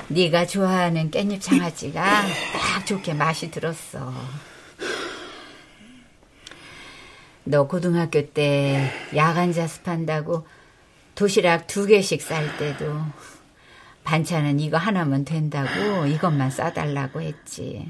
네가 0.09 0.45
좋아하는 0.45 1.11
깻잎 1.11 1.41
장아찌가 1.41 2.03
딱 2.03 2.85
좋게 2.85 3.15
맛이 3.15 3.51
들었어. 3.51 4.13
너 7.45 7.67
고등학교 7.67 8.29
때 8.29 8.93
야간 9.17 9.55
자습한다고 9.55 10.47
도시락 11.15 11.67
두 11.67 11.87
개씩 11.87 12.21
쌀 12.21 12.59
때도 12.59 12.95
반찬은 14.09 14.59
이거 14.59 14.79
하나면 14.79 15.27
된다고 15.27 16.07
이것만 16.07 16.51
싸달라고 16.51 17.21
했지. 17.21 17.87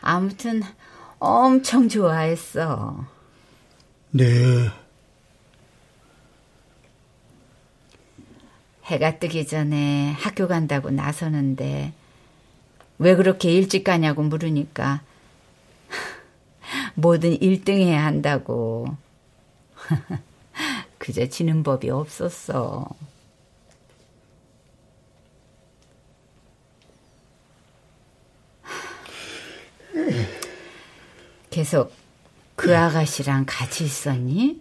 아무튼 0.00 0.62
엄청 1.18 1.88
좋아했어. 1.88 3.04
네. 4.12 4.24
해가 8.84 9.18
뜨기 9.18 9.44
전에 9.44 10.12
학교 10.12 10.46
간다고 10.46 10.90
나서는데 10.90 11.92
왜 12.98 13.16
그렇게 13.16 13.50
일찍 13.50 13.82
가냐고 13.82 14.22
물으니까 14.22 15.00
뭐든 16.94 17.38
1등 17.40 17.70
해야 17.70 18.04
한다고. 18.04 18.86
그저 20.98 21.26
지는 21.26 21.64
법이 21.64 21.90
없었어. 21.90 22.88
계속 31.56 31.90
그 32.54 32.76
아가씨랑 32.76 33.46
같이 33.46 33.84
있었니? 33.86 34.60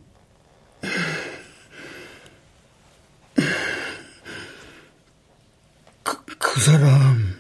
그, 6.04 6.26
그 6.40 6.62
사람 6.62 7.36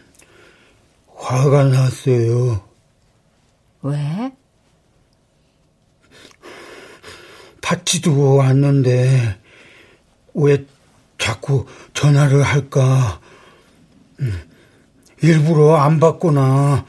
화가 1.15 1.63
났어요. 1.63 2.67
왜? 3.81 4.35
받지도 7.61 8.41
않는데 8.41 9.39
왜 10.33 10.65
자꾸 11.17 11.65
전화를 11.93 12.43
할까? 12.43 13.21
음, 14.19 14.49
일부러 15.23 15.77
안 15.77 16.01
받거나 16.01 16.85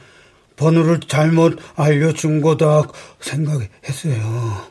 번호를 0.57 0.99
잘못 1.01 1.59
알려준 1.75 2.41
거다 2.41 2.87
생각했어요. 3.21 4.67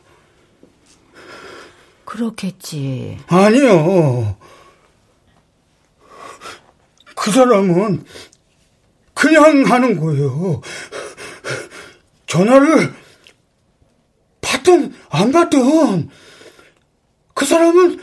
그렇겠지. 2.05 3.17
아니요. 3.27 4.37
그 7.15 7.31
사람은 7.31 8.05
그냥 9.13 9.63
하는 9.65 9.99
거예요. 9.99 10.61
전화를 12.27 12.93
받든 14.41 14.93
안 15.09 15.31
받든 15.31 16.09
그 17.33 17.45
사람은 17.45 18.01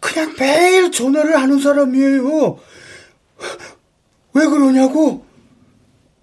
그냥 0.00 0.34
매일 0.38 0.90
전화를 0.90 1.40
하는 1.40 1.60
사람이에요. 1.60 2.58
왜 4.34 4.46
그러냐고 4.46 5.24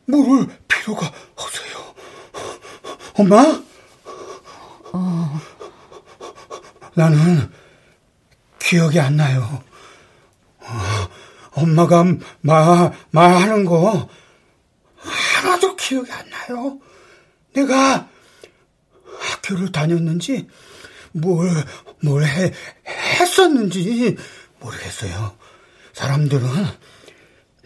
물을 0.10 0.48
필요가 0.68 1.12
없어요. 1.36 1.96
엄마? 3.14 3.62
어. 4.92 5.40
나는 6.96 7.52
기억이 8.58 9.00
안 9.00 9.18
나요. 9.18 9.64
엄마가 11.52 12.06
말, 12.42 12.92
말하는 13.12 13.66
거 13.66 14.10
하나도 14.98 15.76
기억이 15.76 16.12
안 16.12 16.28
나요. 16.30 16.80
내가 17.54 18.10
학교를 19.20 19.72
다녔는지 19.72 20.48
뭘, 21.12 21.50
뭘 22.02 22.24
해, 22.26 22.52
했었는지 22.88 24.18
모르겠어요. 24.60 25.38
사람들은 25.94 26.48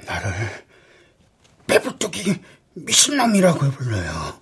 나를 0.06 0.63
미친놈이라고 2.74 3.72
불러요. 3.72 4.40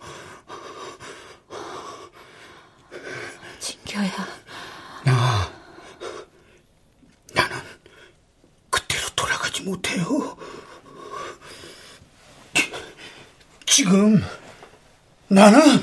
진교야. 3.59 4.11
나, 5.03 5.51
나는 7.33 7.57
그때로 8.69 9.07
돌아가지 9.15 9.63
못해요. 9.63 10.37
지금 13.65 14.23
나는 15.27 15.80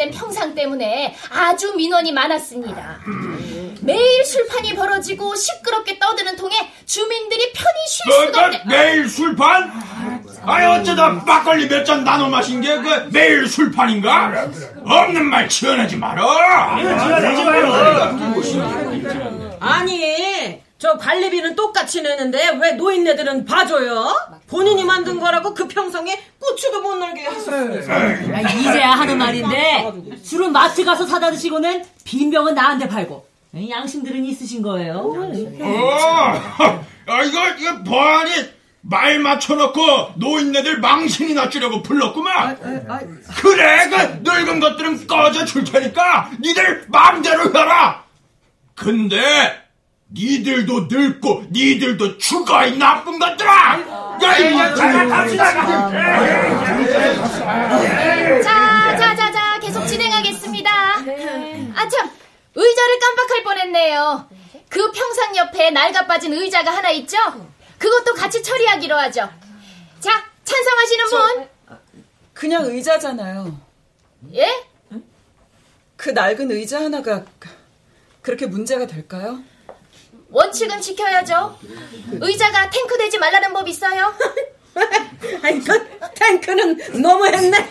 설치된 0.00 0.10
평상 0.12 0.54
때문에 0.54 1.14
아주 1.30 1.74
민원이 1.74 2.12
많았습니다. 2.12 2.98
매일 3.82 4.24
술판이 4.24 4.74
벌어지고 4.74 5.34
시끄럽게 5.34 5.98
떠드는 5.98 6.36
통에 6.36 6.54
주민들이 6.86 7.52
편히 7.52 7.78
쉴 7.88 8.12
수가 8.12 8.38
뭐, 8.38 8.46
없네. 8.46 8.62
매일 8.66 9.08
술판? 9.08 9.70
아니 10.42 10.66
어쩌다 10.66 11.10
막걸리 11.10 11.68
몇 11.68 11.84
잔 11.84 12.02
나눠 12.04 12.28
마신 12.28 12.60
게 12.62 12.70
그 12.80 13.08
매일 13.12 13.46
술판인가? 13.46 14.48
없는 14.84 15.26
말 15.26 15.48
지어내지 15.48 15.96
마라. 15.96 16.78
아니, 19.60 20.60
저 20.80 20.96
관리비는 20.96 21.56
똑같이 21.56 22.00
내는데 22.00 22.56
왜 22.58 22.72
노인네들은 22.72 23.44
봐줘요? 23.44 24.16
본인이 24.48 24.82
만든 24.82 25.20
거라고 25.20 25.52
그 25.52 25.68
평상에 25.68 26.18
꼬치도 26.40 26.80
못 26.80 26.94
놀게 26.96 27.22
하셨어요. 27.26 28.32
야, 28.32 28.40
이제야 28.50 28.90
하는 28.92 29.18
말인데 29.18 29.92
술은 30.22 30.52
마트 30.52 30.82
가서 30.82 31.04
사다 31.06 31.30
드시고는 31.32 31.84
빈 32.04 32.30
병은 32.30 32.54
나한테 32.54 32.88
팔고 32.88 33.26
양심들은 33.68 34.24
있으신 34.24 34.62
거예요. 34.62 34.94
어, 35.60 36.82
아, 37.06 37.22
이거 37.24 37.48
이거 37.58 37.72
뭐하니? 37.84 38.30
말 38.82 39.18
맞춰놓고 39.18 40.12
노인네들 40.16 40.80
망신이나 40.80 41.50
주려고 41.50 41.82
불렀구만. 41.82 42.56
그래, 43.42 43.90
그 43.90 44.20
늙은 44.22 44.58
것들은 44.60 45.06
꺼져 45.06 45.44
줄 45.44 45.62
테니까 45.64 46.30
니들 46.40 46.86
마음대로 46.88 47.54
해라. 47.54 48.02
근데 48.74 49.20
니들도 50.12 50.88
늙고 50.90 51.44
니들도 51.50 52.18
죽어 52.18 52.66
이 52.66 52.76
나쁜 52.76 53.18
것들아! 53.18 54.18
야, 54.22 54.36
이거 54.38 54.58
갑시다. 55.08 55.90
자, 58.42 58.96
자, 58.96 59.14
자, 59.16 59.32
자, 59.32 59.58
계속 59.60 59.86
진행하겠습니다. 59.86 60.70
아 60.70 61.88
참, 61.88 62.10
의자를 62.54 62.98
깜빡할 62.98 63.42
뻔했네요. 63.44 64.28
그 64.68 64.90
평상 64.92 65.36
옆에 65.36 65.70
낡아 65.70 66.06
빠진 66.06 66.32
의자가 66.32 66.70
하나 66.72 66.90
있죠? 66.90 67.16
그것도 67.78 68.14
같이 68.14 68.42
처리하기로 68.42 68.96
하죠. 68.96 69.28
자, 70.00 70.24
찬성하시는 70.44 71.06
분? 71.08 71.48
그냥 72.34 72.64
의자잖아요. 72.66 73.58
예? 74.34 74.64
그 75.96 76.10
낡은 76.10 76.50
의자 76.50 76.80
하나가 76.80 77.24
그렇게 78.22 78.46
문제가 78.46 78.86
될까요? 78.86 79.40
원칙은 80.30 80.80
지켜야죠. 80.80 81.58
의자가 82.12 82.70
탱크 82.70 82.96
되지 82.98 83.18
말라는 83.18 83.52
법 83.52 83.66
있어요? 83.68 84.12
아이, 85.42 85.58
그 85.60 85.88
탱크는 86.14 87.02
너무했네. 87.02 87.68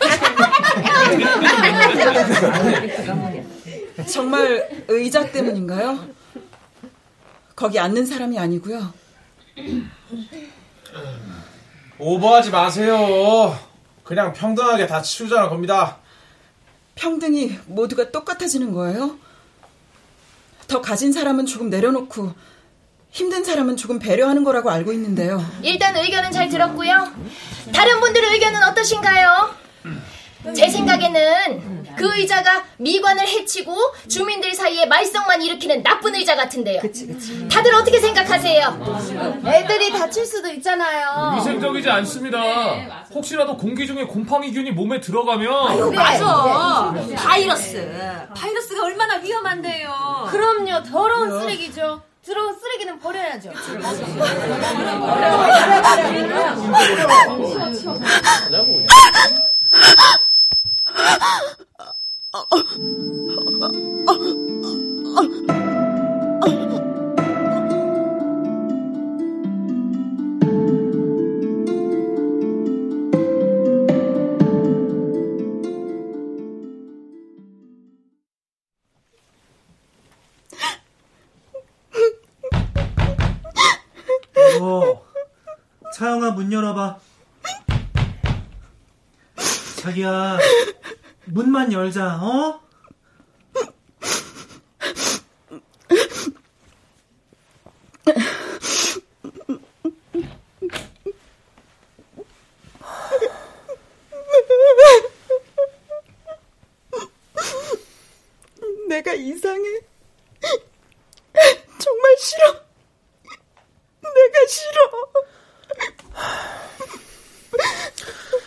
정말 4.11 4.83
의자 4.87 5.31
때문인가요? 5.31 6.07
거기 7.55 7.79
앉는 7.79 8.05
사람이 8.05 8.37
아니고요. 8.37 8.93
오버하지 11.97 12.51
마세요. 12.51 13.57
그냥 14.03 14.33
평등하게 14.33 14.87
다 14.87 15.01
치우자는 15.01 15.49
겁니다. 15.49 15.97
평등이 16.95 17.59
모두가 17.67 18.11
똑같아지는 18.11 18.73
거예요? 18.73 19.17
더 20.69 20.81
가진 20.81 21.11
사람은 21.11 21.45
조금 21.47 21.69
내려놓고 21.69 22.33
힘든 23.11 23.43
사람은 23.43 23.75
조금 23.75 23.99
배려하는 23.99 24.43
거라고 24.43 24.69
알고 24.69 24.93
있는데요. 24.93 25.43
일단 25.63 25.95
의견은 25.97 26.31
잘 26.31 26.47
들었고요. 26.47 27.11
다른 27.73 27.99
분들의 27.99 28.31
의견은 28.33 28.63
어떠신가요? 28.63 29.55
제 30.55 30.69
생각에는 30.69 31.85
그 31.97 32.17
의자가 32.17 32.63
미관을 32.77 33.27
해치고 33.27 33.75
주민들 34.07 34.53
사이에 34.53 34.85
말썽만 34.85 35.41
일으키는 35.41 35.83
나쁜 35.83 36.15
의자 36.15 36.35
같은데요. 36.35 36.81
다들 37.51 37.73
어떻게 37.75 37.99
생각하세요? 37.99 39.43
애들이 39.45 39.91
다칠 39.91 40.25
수도 40.25 40.49
있잖아요. 40.53 41.35
위생적이지 41.37 41.89
않습니다. 41.89 42.39
혹시라도 43.13 43.57
공기 43.57 43.85
중에 43.85 44.05
곰팡이균이 44.05 44.71
몸에 44.71 45.01
들어가면 45.01 45.93
맞아. 45.93 46.93
바이러스. 47.17 47.91
바이러스가 48.33 48.85
얼마나 48.85 49.15
위험한데요. 49.17 50.27
그럼요. 50.31 50.83
더러운 50.83 51.41
쓰레기죠. 51.41 52.01
더러운 52.25 52.55
쓰레기는 52.59 52.99
버려야죠. 52.99 53.49
여 58.51 58.65
보, 84.59 85.01
차영아 85.95 86.31
문 86.31 86.51
열어봐. 86.51 86.99
자기야, 89.77 90.37
문만 91.31 91.71
열자, 91.71 92.19
어? 92.21 92.59
내가 108.87 109.13
이상해. 109.13 109.79
정말 111.79 112.17
싫어. 112.17 112.53
내가 114.01 114.47
싫어. 114.47 115.11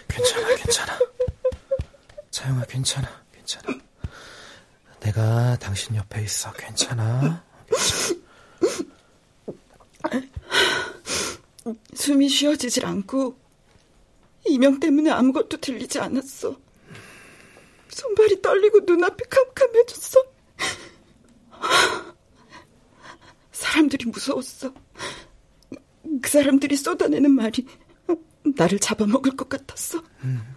괜찮아, 0.09 0.55
괜찮아. 0.57 0.99
차영아, 2.31 2.65
괜찮아, 2.83 3.09
괜찮아. 3.33 3.79
내가 4.99 5.57
당신 5.59 5.95
옆에 5.95 6.23
있어, 6.25 6.53
괜찮아. 6.53 7.45
숨이 11.95 12.29
쉬어지질 12.29 12.85
않고 12.85 13.39
이명 14.47 14.81
때문에 14.81 15.11
아무것도 15.11 15.59
들리지 15.59 16.01
않았어. 16.01 16.59
손발이 17.89 18.43
떨리고 18.43 18.81
눈앞이 18.81 19.23
캄캄해졌어. 19.31 20.21
사람들이 23.53 24.07
무서웠어. 24.07 24.75
그 26.21 26.29
사람들이 26.29 26.75
쏟아내는 26.75 27.31
말이 27.31 27.65
나를 28.57 28.81
잡아먹을 28.81 29.37
것 29.37 29.49
같았어. 29.49 30.03
음, 30.25 30.57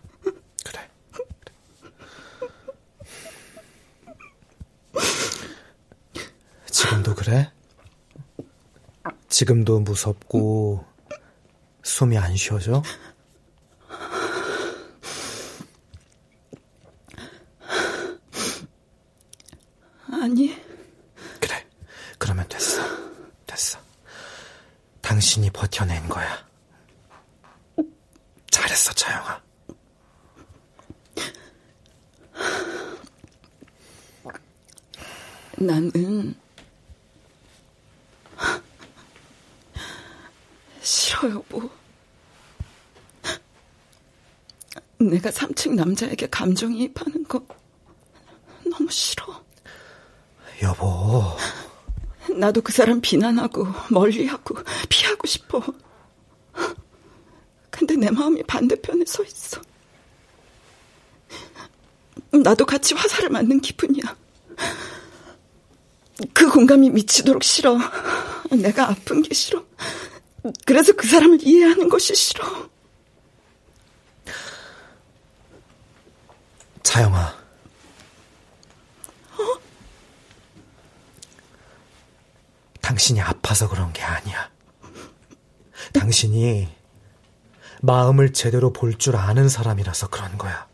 지금도 6.85 7.15
그래? 7.15 7.51
지금도 9.27 9.79
무섭고 9.79 10.85
숨이 11.81 12.15
안 12.15 12.35
쉬어져? 12.35 12.83
아니. 20.11 20.55
그래. 21.39 21.65
그러면 22.19 22.47
됐어. 22.47 22.83
됐어. 23.47 23.79
당신이 25.01 25.49
버텨낸 25.49 26.07
거야. 26.07 26.47
잘했어, 28.51 28.93
차영아. 28.93 29.41
나는 35.57 36.35
싫어 40.85 41.29
여보. 41.31 41.69
내가 45.75 45.75
3층 45.75 45.85
남자에게 45.85 46.27
감정이입하는 46.27 47.25
거 47.25 47.45
너무 48.63 48.89
싫어. 48.89 49.43
여보. 50.63 51.23
나도 52.39 52.61
그 52.61 52.71
사람 52.71 53.01
비난하고 53.01 53.67
멀리하고 53.91 54.55
피하고 54.89 55.27
싶어. 55.27 55.61
근데 57.69 57.95
내 57.95 58.09
마음이 58.09 58.41
반대편에 58.43 59.03
서 59.05 59.23
있어. 59.23 59.61
나도 62.31 62.65
같이 62.65 62.93
화살을 62.95 63.29
맞는 63.29 63.59
기분이야. 63.59 64.15
그 66.33 66.49
공감이 66.49 66.89
미치도록 66.89 67.43
싫어. 67.43 67.77
내가 68.49 68.89
아픈 68.89 69.21
게 69.21 69.33
싫어. 69.33 69.63
그래서 70.65 70.93
그 70.93 71.05
사람을 71.07 71.39
이해하는 71.41 71.89
것이 71.89 72.15
싫어. 72.15 72.69
차영아. 76.85 77.19
어? 79.37 79.59
당신이 82.79 83.19
아파서 83.21 83.67
그런 83.67 83.91
게 83.91 84.03
아니야. 84.03 84.51
당신이 85.93 86.69
마음을 87.81 88.33
제대로 88.33 88.71
볼 88.71 88.97
줄 88.97 89.15
아는 89.15 89.49
사람이라서 89.49 90.09
그런 90.09 90.37
거야. 90.37 90.67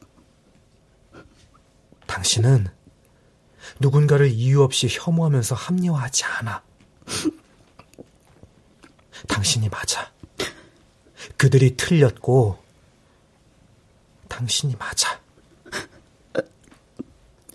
당신은 2.07 2.67
누군가를 3.79 4.29
이유 4.29 4.61
없이 4.63 4.87
혐오하면서 4.91 5.55
합리화하지 5.55 6.25
않아. 6.25 6.61
당신이 9.29 9.69
맞아. 9.69 10.11
그들이 11.37 11.77
틀렸고, 11.77 12.61
당신이 14.27 14.75
맞아. 14.75 15.20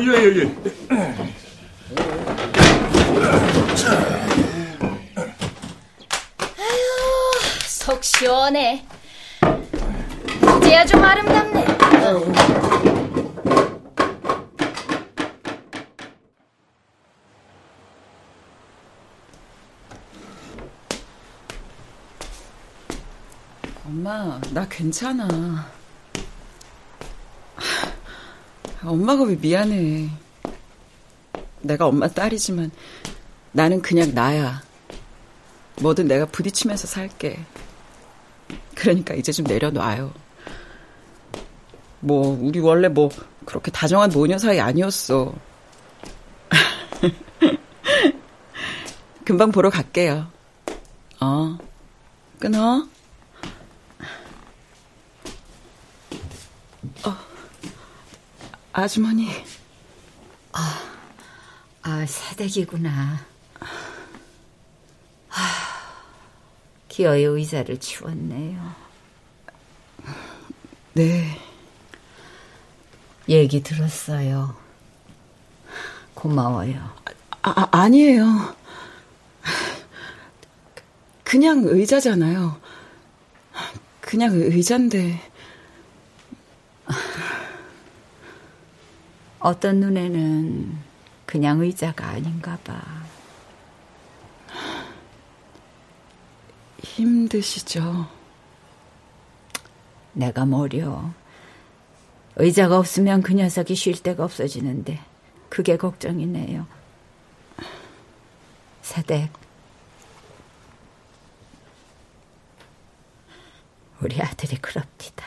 예, 0.00 0.06
예, 0.06 0.36
예. 0.36 0.54
아유, 6.58 7.40
속 7.66 8.02
시원해. 8.02 8.84
이제야 10.58 10.86
좀 10.86 11.04
아름답네. 11.04 11.66
엄마, 23.84 24.40
나 24.52 24.66
괜찮아. 24.68 25.79
엄마가 28.82 29.24
왜 29.24 29.36
미안해. 29.36 30.08
내가 31.62 31.86
엄마 31.86 32.08
딸이지만 32.08 32.70
나는 33.52 33.82
그냥 33.82 34.14
나야. 34.14 34.62
뭐든 35.80 36.08
내가 36.08 36.26
부딪히면서 36.26 36.86
살게. 36.86 37.38
그러니까 38.74 39.14
이제 39.14 39.32
좀 39.32 39.46
내려놔요. 39.46 40.12
뭐, 42.00 42.38
우리 42.40 42.60
원래 42.60 42.88
뭐, 42.88 43.10
그렇게 43.44 43.70
다정한 43.70 44.10
모녀 44.10 44.38
사이 44.38 44.58
아니었어. 44.58 45.34
금방 49.24 49.52
보러 49.52 49.68
갈게요. 49.68 50.26
어, 51.20 51.58
끊어. 52.38 52.78
어, 52.78 52.88
아주머니. 58.80 59.28
아, 60.52 60.82
아, 61.82 62.06
새댁이구나. 62.06 63.26
아, 65.28 65.94
기어이 66.88 67.24
의자를 67.24 67.78
치웠네요. 67.78 68.74
네. 70.94 71.38
얘기 73.28 73.62
들었어요. 73.62 74.56
고마워요. 76.14 76.90
아, 77.42 77.68
아니에요. 77.70 78.56
그냥 81.22 81.64
의자잖아요. 81.64 82.58
그냥 84.00 84.32
의자인데. 84.34 85.29
어떤 89.40 89.80
눈에는 89.80 90.78
그냥 91.24 91.60
의자가 91.60 92.06
아닌가 92.06 92.58
봐. 92.62 92.78
힘드시죠? 96.82 98.06
내가 100.12 100.44
뭐려. 100.44 101.10
의자가 102.36 102.78
없으면 102.78 103.22
그 103.22 103.32
녀석이 103.32 103.74
쉴 103.74 104.02
데가 104.02 104.24
없어지는데 104.24 105.00
그게 105.48 105.76
걱정이네요. 105.76 106.66
사댁. 108.82 109.32
우리 114.02 114.20
아들이 114.20 114.56
그럽디다. 114.56 115.26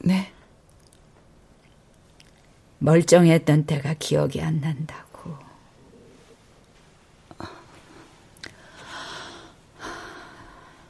네. 0.00 0.32
멀쩡했던 2.80 3.66
때가 3.66 3.94
기억이 3.98 4.40
안 4.40 4.58
난다고. 4.60 5.36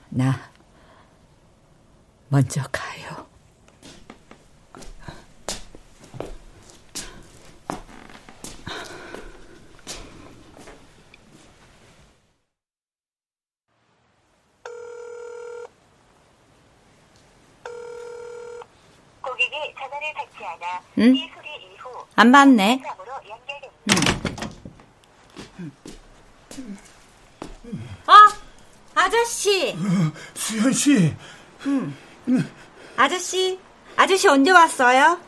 나 0.09 0.51
먼저 2.29 2.63
가요. 2.71 3.27
고객이 19.23 19.75
전화를 19.75 20.15
받지 20.15 20.45
않아 20.45 20.83
응? 20.99 21.40
안 22.21 22.31
받네. 22.33 22.83
연결됩니다. 23.89 24.51
어? 28.07 28.13
아저씨. 28.95 29.75
수현 30.35 30.73
씨. 30.75 31.15
응. 31.67 31.95
아저씨. 32.99 33.59
아저씨 33.97 34.29
언제 34.29 34.51
왔어요? 34.51 35.19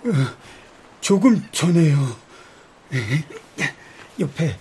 조금 1.00 1.42
전에요. 1.50 2.14
옆에 4.20 4.58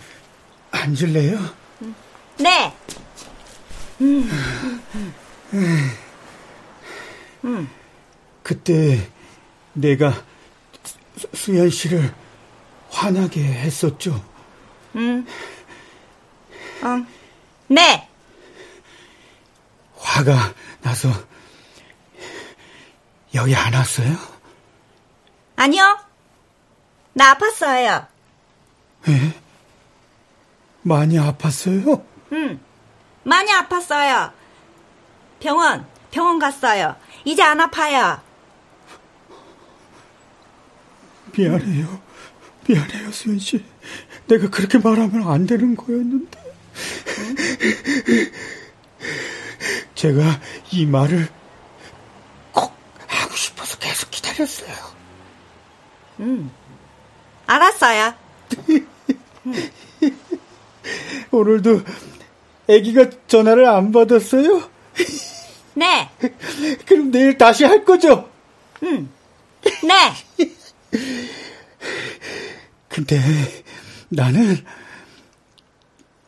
앉을래요? 0.71 1.37
네. 2.37 2.73
음. 3.99 4.29
음. 7.43 7.69
그때 8.41 9.05
내가 9.73 10.13
수- 11.17 11.27
수현 11.33 11.69
씨를 11.69 12.13
화나게 12.91 13.41
했었죠. 13.41 14.23
음. 14.95 15.25
어. 16.83 17.05
네. 17.67 18.07
화가 19.97 20.53
나서 20.81 21.09
여기 23.33 23.55
안 23.55 23.73
왔어요? 23.73 24.15
아니요. 25.55 25.99
나 27.13 27.33
아팠어요. 27.35 28.07
예? 29.07 29.41
많이 30.81 31.15
아팠어요? 31.15 32.03
응. 32.33 32.59
많이 33.23 33.51
아팠어요. 33.51 34.33
병원, 35.39 35.87
병원 36.11 36.39
갔어요. 36.39 36.95
이제 37.23 37.41
안 37.41 37.59
아파요. 37.61 38.21
미안해요. 41.37 42.10
미안해요, 42.67 43.11
수현 43.11 43.39
씨. 43.39 43.63
내가 44.27 44.49
그렇게 44.49 44.77
말하면 44.77 45.27
안 45.27 45.45
되는 45.45 45.75
거였는데. 45.75 46.39
제가 49.95 50.39
이 50.71 50.85
말을 50.85 51.27
꼭 52.51 52.73
하고 53.07 53.35
싶어서 53.35 53.77
계속 53.77 54.09
기다렸어요. 54.09 54.75
응. 56.21 56.49
알았어요. 57.45 58.13
오늘도 61.31 61.81
아기가 62.69 63.09
전화를 63.27 63.67
안 63.67 63.91
받았어요? 63.91 64.69
네. 65.73 66.09
그럼 66.85 67.11
내일 67.11 67.37
다시 67.37 67.65
할 67.65 67.83
거죠? 67.85 68.29
응. 68.83 69.09
네. 69.83 70.13
근데 72.91 73.17
나는 74.09 74.57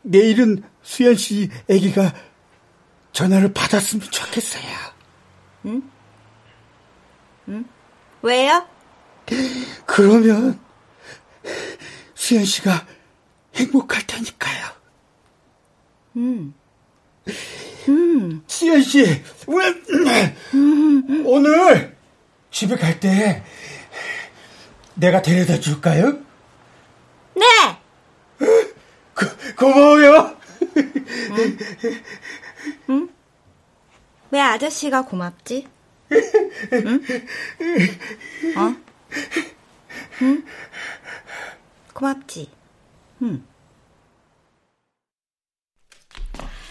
내일은 0.01 0.63
수현 0.81 1.15
씨 1.15 1.49
아기가 1.69 2.13
전화를 3.11 3.53
받았으면 3.53 4.09
좋겠어요. 4.09 4.63
응? 5.65 5.83
응? 7.49 7.65
왜요? 8.21 8.67
그러면 9.85 10.59
수현 12.15 12.45
씨가 12.45 12.85
행복할 13.55 14.05
테니까요. 14.07 14.65
음. 16.17 16.53
음. 17.89 18.43
수현 18.47 18.81
씨, 18.83 19.03
왜 19.47 19.83
오늘 21.25 21.95
집에 22.51 22.75
갈 22.77 22.99
때 22.99 23.43
내가 24.95 25.21
데려다 25.21 25.59
줄까요? 25.59 26.22
네. 27.35 27.45
고, 29.15 29.25
고마워요. 29.57 30.37
응? 32.89 33.09
왜 34.31 34.39
아저씨가 34.39 35.03
고맙지? 35.05 35.67
응? 36.11 37.03
어? 38.57 38.75
응? 40.21 40.43
고맙지? 41.93 42.49
응. 43.21 43.45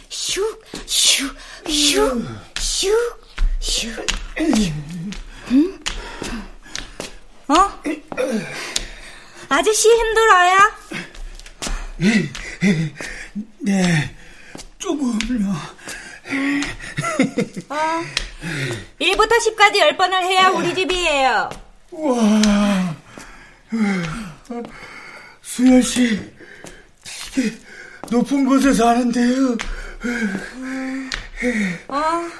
슉! 0.09 0.41
슉, 0.87 1.35
슉, 1.65 2.97
슉. 3.61 4.05
응? 5.53 5.81
어? 7.49 7.55
아저씨 9.53 9.87
힘들어요? 9.87 10.57
네, 13.61 14.15
조금요. 14.79 15.55
어, 17.69 18.05
1부터 18.99 19.33
10까지 19.37 19.75
10번을 19.75 20.23
해야 20.23 20.49
우리 20.49 20.75
집이에요. 20.75 21.51
와, 21.91 22.97
수현 25.43 25.83
씨, 25.83 26.33
되게 27.35 27.55
높은 28.11 28.47
곳에 28.47 28.73
사는데요. 28.73 29.59
어, 31.89 31.95
어. 31.95 32.31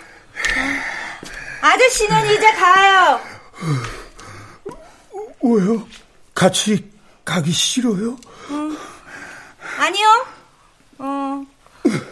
아저씨는 1.61 2.27
이제 2.33 2.53
가요. 2.53 3.21
왜요? 5.43 5.87
같이 6.35 6.92
가기 7.25 7.53
싫어요? 7.53 8.13
어. 8.51 8.77
아니요. 9.79 10.27
어. 10.99 11.45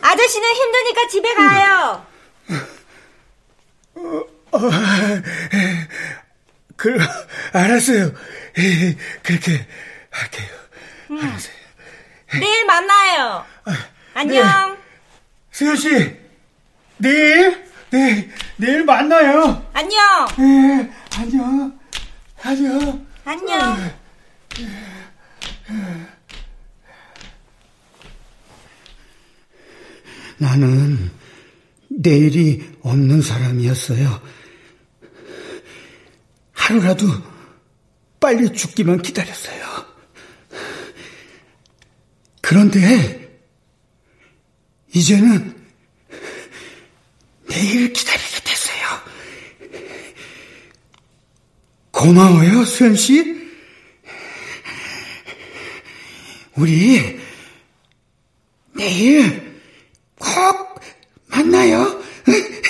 아저씨는 0.03 0.49
힘드니까 0.55 1.09
집에 1.09 1.35
가요. 1.35 2.07
어, 4.53 4.61
그, 6.77 6.99
알았어요. 7.53 8.13
그렇게 9.23 9.67
할게요. 10.11 10.49
음. 11.11 11.23
알았어요. 11.23 11.55
내일 12.39 12.65
만나요. 12.67 13.45
안녕. 14.15 14.73
네. 14.73 14.79
수현 15.53 15.77
씨, 15.77 16.17
내일, 16.97 17.65
네, 17.91 18.31
내일 18.57 18.85
만나요. 18.85 19.69
안녕. 19.73 20.27
네, 20.39 20.93
안녕. 21.17 21.79
안녕. 22.43 23.07
안녕. 23.25 23.91
나는 30.39 31.11
내일이 31.89 32.67
없는 32.81 33.21
사람이었어요. 33.21 34.23
하루라도 36.53 37.07
빨리 38.19 38.53
죽기만 38.53 39.03
기다렸어요. 39.03 39.61
그런데 42.41 43.43
이제는 44.95 45.55
내일 47.49 47.93
기다리게 47.93 48.41
됐어요. 48.45 49.03
고마워요, 51.91 52.65
수현 52.65 52.97
씨. 52.97 53.40
우리 56.61 57.19
내일 58.75 59.63
꼭 60.19 60.79
만나요. 61.29 61.99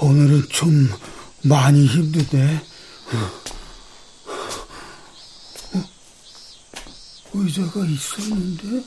오늘은 0.00 0.42
좀 0.50 0.90
많이 1.40 1.86
힘드네. 1.86 2.60
의자가 7.56 7.86
있었는데? 7.86 8.82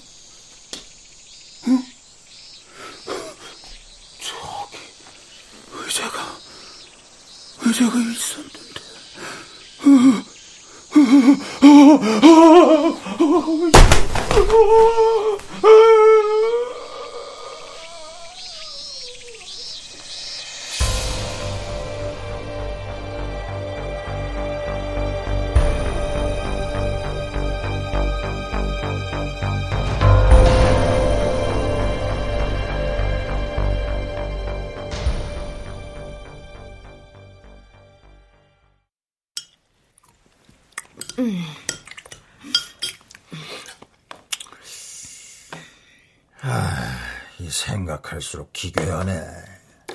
할수록 48.18 48.52
기괴하네. 48.52 49.22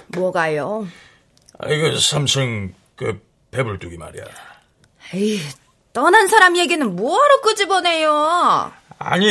뭐가요? 0.09 0.87
아, 1.59 1.69
이거 1.69 1.99
삼성 1.99 2.73
그 2.97 3.21
배불뚝이 3.51 3.97
말이야. 3.97 4.25
에이, 5.15 5.41
떠난 5.93 6.29
사람 6.29 6.57
얘기는 6.57 6.95
뭐하러 6.95 7.41
끄집어내요? 7.41 8.73
아니, 8.99 9.27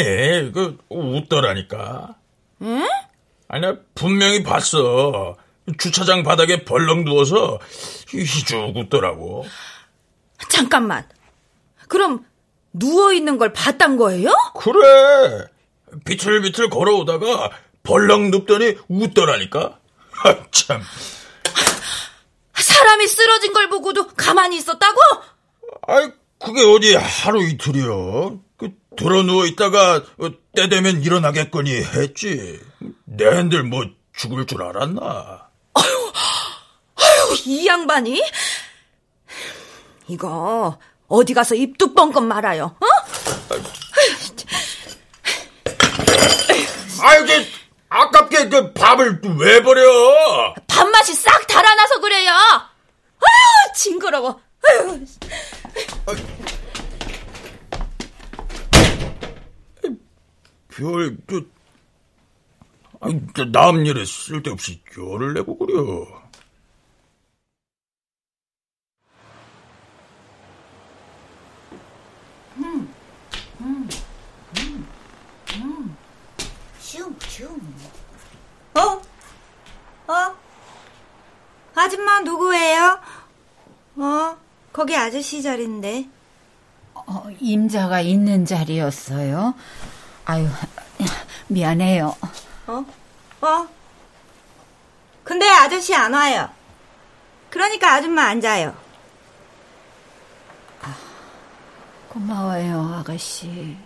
그 0.52 0.78
웃더라니까. 0.89 2.16
응? 2.64 2.88
아니, 3.48 3.62
나 3.62 3.78
분명히 3.96 4.44
봤어. 4.44 5.38
주차장 5.78 6.24
바닥에 6.24 6.66
벌렁 6.66 7.06
누워서 7.06 7.60
희죽 8.10 8.76
웃더라고. 8.76 9.46
잠깐만. 10.50 11.08
그럼 11.88 12.26
누워 12.74 13.14
있는 13.14 13.38
걸 13.38 13.54
봤단 13.54 13.96
거예요? 13.96 14.34
그래. 14.56 15.46
비틀비틀 16.06 16.70
걸어오다가 16.70 17.52
벌렁 17.84 18.32
눕더니 18.32 18.78
웃더라니까. 18.88 19.80
아, 20.24 20.36
참. 20.52 20.82
사람이 22.54 23.08
쓰러진 23.08 23.54
걸 23.54 23.70
보고도 23.70 24.08
가만히 24.10 24.58
있었다고? 24.58 25.00
아이, 25.88 26.12
그게 26.40 26.62
어디 26.64 26.96
하루 26.96 27.44
이틀이요. 27.44 28.40
그 28.58 28.72
들어 28.96 29.24
누워 29.24 29.46
있다가 29.46 30.04
때 30.56 30.70
되면 30.70 31.02
일어나겠거니 31.02 31.72
했지. 31.74 32.60
내한들 33.06 33.64
뭐 33.64 33.86
죽을 34.16 34.46
줄 34.46 34.62
알았나? 34.64 35.48
아유, 35.74 36.12
아유, 36.96 37.38
이 37.46 37.66
양반이? 37.66 38.22
이거 40.08 40.78
어디 41.08 41.34
가서 41.34 41.56
입도 41.56 41.94
뻥끗 41.94 42.24
말아요. 42.24 42.76
어? 42.80 42.86
아유, 47.04 47.26
그아 47.26 47.40
깝게 47.92 48.48
그 48.50 48.74
밥을 48.74 49.22
왜 49.38 49.62
버려? 49.62 50.54
밥맛이 50.68 51.14
싹 51.14 51.46
달아나서 51.48 52.00
그래요. 52.00 52.32
아유, 52.32 53.74
징그러워. 53.76 54.42
아유. 54.70 55.06
별, 60.70 61.18
저, 61.30 61.42
아니, 63.02 63.22
남 63.52 63.86
일에 63.86 64.06
쓸데없이 64.06 64.82
열을 64.98 65.34
내고 65.34 65.58
그려. 65.58 66.22
음, 72.58 72.94
음, 73.60 73.89
음, 74.60 74.88
음. 75.56 75.98
슝, 76.80 77.16
슝. 77.28 77.60
어? 78.74 79.02
어? 80.12 80.36
아줌마 81.76 82.20
누구예요? 82.22 83.00
어, 83.98 84.38
거기 84.72 84.96
아저씨 84.96 85.42
자리인데. 85.42 86.08
어, 86.94 87.26
임자가 87.40 88.02
있는 88.02 88.46
자리였어요. 88.46 89.54
아유, 90.26 90.48
미안해요. 91.48 92.16
어? 92.68 92.86
어? 93.42 93.68
근데 95.24 95.50
아저씨 95.50 95.96
안 95.96 96.14
와요. 96.14 96.50
그러니까 97.50 97.94
아줌마 97.94 98.24
앉아요. 98.24 98.76
고마워요, 102.10 102.96
아가씨. 103.00 103.78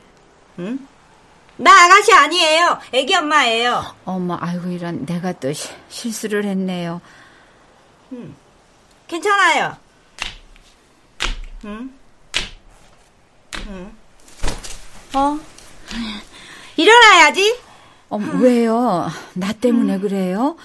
응? 0.58 0.88
나 1.58 1.86
아가씨 1.86 2.14
아니에요. 2.14 2.80
애기 2.91 3.16
엄마예요. 3.16 3.95
어머, 4.06 4.38
아이고, 4.41 4.70
이런, 4.70 5.06
내가 5.06 5.32
또 5.34 5.53
시, 5.53 5.70
실수를 5.89 6.43
했네요. 6.45 7.01
음, 8.12 8.36
괜찮아요. 9.08 9.78
음. 11.64 11.97
음. 13.68 13.97
어? 15.14 15.39
일어나야지. 16.76 17.58
어, 18.10 18.18
왜요? 18.18 19.10
나 19.34 19.53
때문에 19.53 19.99
그래요? 19.99 20.58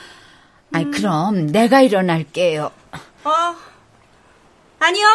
아이, 0.72 0.84
그럼 0.90 1.46
내가 1.46 1.80
일어날게요. 1.82 2.70
어? 3.24 3.56
아니요. 4.80 5.06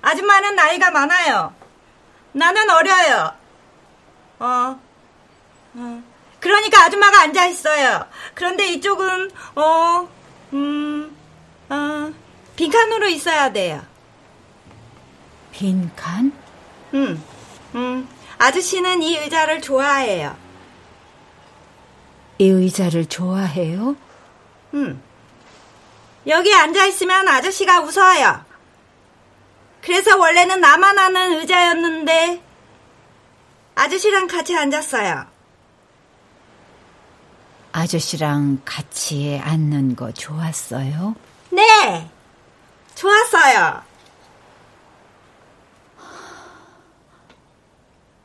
아줌마는 0.00 0.56
나이가 0.56 0.90
많아요. 0.90 1.54
나는 2.32 2.68
어려요. 2.70 3.32
어. 4.40 4.80
어. 5.74 6.02
그러니까 6.40 6.84
아줌마가 6.84 7.22
앉아 7.22 7.46
있어요. 7.46 8.04
그런데 8.34 8.66
이쪽은 8.72 9.30
어, 9.54 10.08
음, 10.52 11.16
어, 11.68 12.12
빈칸으로 12.56 13.06
있어야 13.08 13.52
돼요. 13.52 13.82
빈칸? 15.52 16.32
음, 16.94 17.24
음. 17.74 18.08
아저씨는 18.38 19.02
이 19.02 19.16
의자를 19.16 19.60
좋아해요. 19.60 20.36
이 22.38 22.48
의자를 22.48 23.06
좋아해요? 23.06 23.96
음. 24.74 25.00
여기 26.26 26.52
앉아 26.52 26.86
있으면 26.86 27.28
아저씨가 27.28 27.80
웃어요. 27.82 28.44
그래서 29.80 30.16
원래는 30.16 30.60
나만 30.60 30.98
하는 30.98 31.38
의자였는데 31.38 32.42
아저씨랑 33.74 34.26
같이 34.26 34.56
앉았어요. 34.56 35.31
아저씨랑 37.72 38.60
같이 38.64 39.40
앉는 39.42 39.96
거 39.96 40.12
좋았어요? 40.12 41.14
네, 41.50 42.08
좋았어요. 42.94 43.82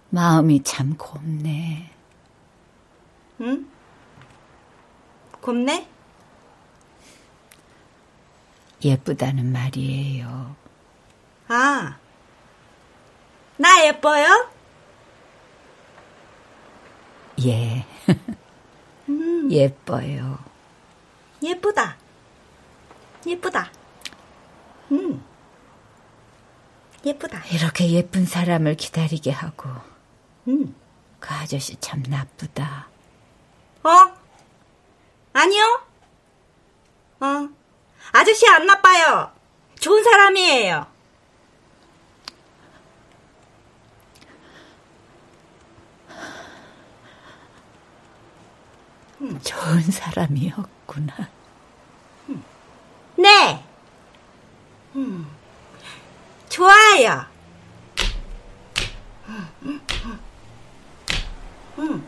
마음이 0.09 0.63
참 0.63 0.95
곱네. 0.97 1.91
응? 3.41 3.69
곱네? 5.41 5.87
예쁘다는 8.83 9.51
말이에요. 9.51 10.55
아, 11.47 11.97
나 13.57 13.85
예뻐요? 13.85 14.49
예. 17.45 17.85
음, 19.09 19.51
예뻐요. 19.51 20.39
예쁘다. 21.41 21.97
예쁘다. 23.25 23.71
음. 24.91 25.23
예쁘다. 27.05 27.43
이렇게 27.51 27.89
예쁜 27.91 28.25
사람을 28.25 28.75
기다리게 28.75 29.31
하고. 29.31 29.69
음. 30.47 30.75
그 31.19 31.33
아저씨 31.33 31.75
참 31.79 32.03
나쁘다. 32.07 32.87
어? 33.83 33.89
아니요. 35.33 35.81
어. 37.19 37.49
아저씨 38.11 38.47
안 38.49 38.65
나빠요. 38.65 39.31
좋은 39.79 40.03
사람이에요. 40.03 40.87
음. 49.21 49.39
좋은 49.41 49.81
사람이었구나. 49.81 51.29
음. 52.29 52.43
네. 53.17 53.63
음. 54.95 55.27
좋아요. 56.49 57.25
음. 59.63 59.81
음. 61.79 62.07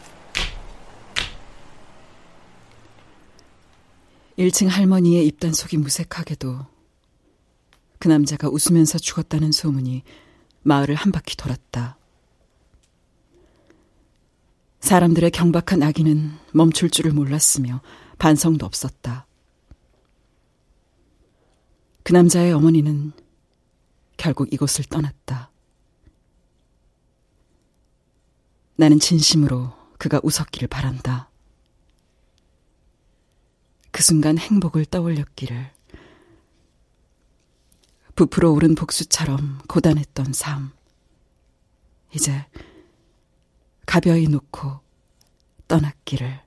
1층 4.37 4.69
할머니의 4.69 5.27
입단속이 5.27 5.77
무색하게도 5.77 6.65
그 7.99 8.07
남자가 8.07 8.47
웃으면서 8.47 8.97
죽었다는 8.97 9.51
소문이 9.51 10.03
마을을 10.63 10.95
한 10.95 11.11
바퀴 11.11 11.35
돌았다. 11.35 11.98
사람들의 14.79 15.31
경박한 15.31 15.83
악의는 15.83 16.31
멈출 16.53 16.89
줄을 16.89 17.11
몰랐으며 17.11 17.81
반성도 18.17 18.65
없었다. 18.65 19.27
그 22.03 22.13
남자의 22.13 22.53
어머니는 22.53 23.11
결국 24.17 24.51
이곳을 24.53 24.85
떠났다. 24.85 25.51
나는 28.75 28.99
진심으로 28.99 29.73
그가 29.97 30.19
웃었기를 30.23 30.69
바란다. 30.69 31.29
그 33.91 34.01
순간 34.01 34.37
행복을 34.37 34.85
떠올렸기를. 34.85 35.71
부풀어 38.15 38.51
오른 38.51 38.75
복수처럼 38.75 39.59
고단했던 39.67 40.33
삶. 40.33 40.71
이제 42.13 42.45
가벼이 43.89 44.27
놓고 44.27 44.69
떠났기를. 45.67 46.41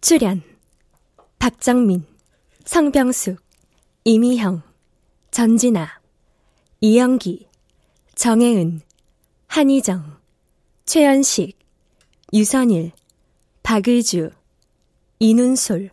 출연 0.00 0.42
박정민, 1.38 2.04
성병숙, 2.64 3.40
이미형, 4.02 4.62
전진아, 5.30 5.97
이영기, 6.80 7.48
정혜은, 8.14 8.82
한희정, 9.48 10.16
최연식, 10.86 11.58
유선일, 12.32 12.92
박의주, 13.64 14.30
이눈솔, 15.18 15.90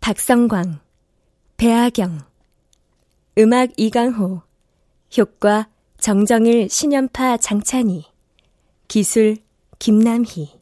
박성광, 0.00 0.78
배아경, 1.56 2.20
음악 3.38 3.70
이강호, 3.76 4.42
효과 5.18 5.68
정정일 5.98 6.68
신연파 6.70 7.38
장찬희, 7.38 8.04
기술 8.86 9.38
김남희 9.80 10.60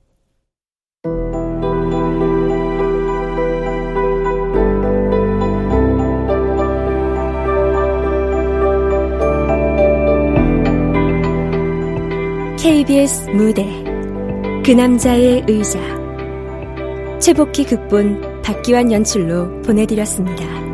KBS 12.62 13.28
무대 13.30 13.66
그 14.64 14.70
남자의 14.70 15.44
의자 15.48 15.80
최복희 17.18 17.64
극본 17.64 18.40
박기환 18.42 18.92
연출로 18.92 19.62
보내드렸습니다. 19.62 20.71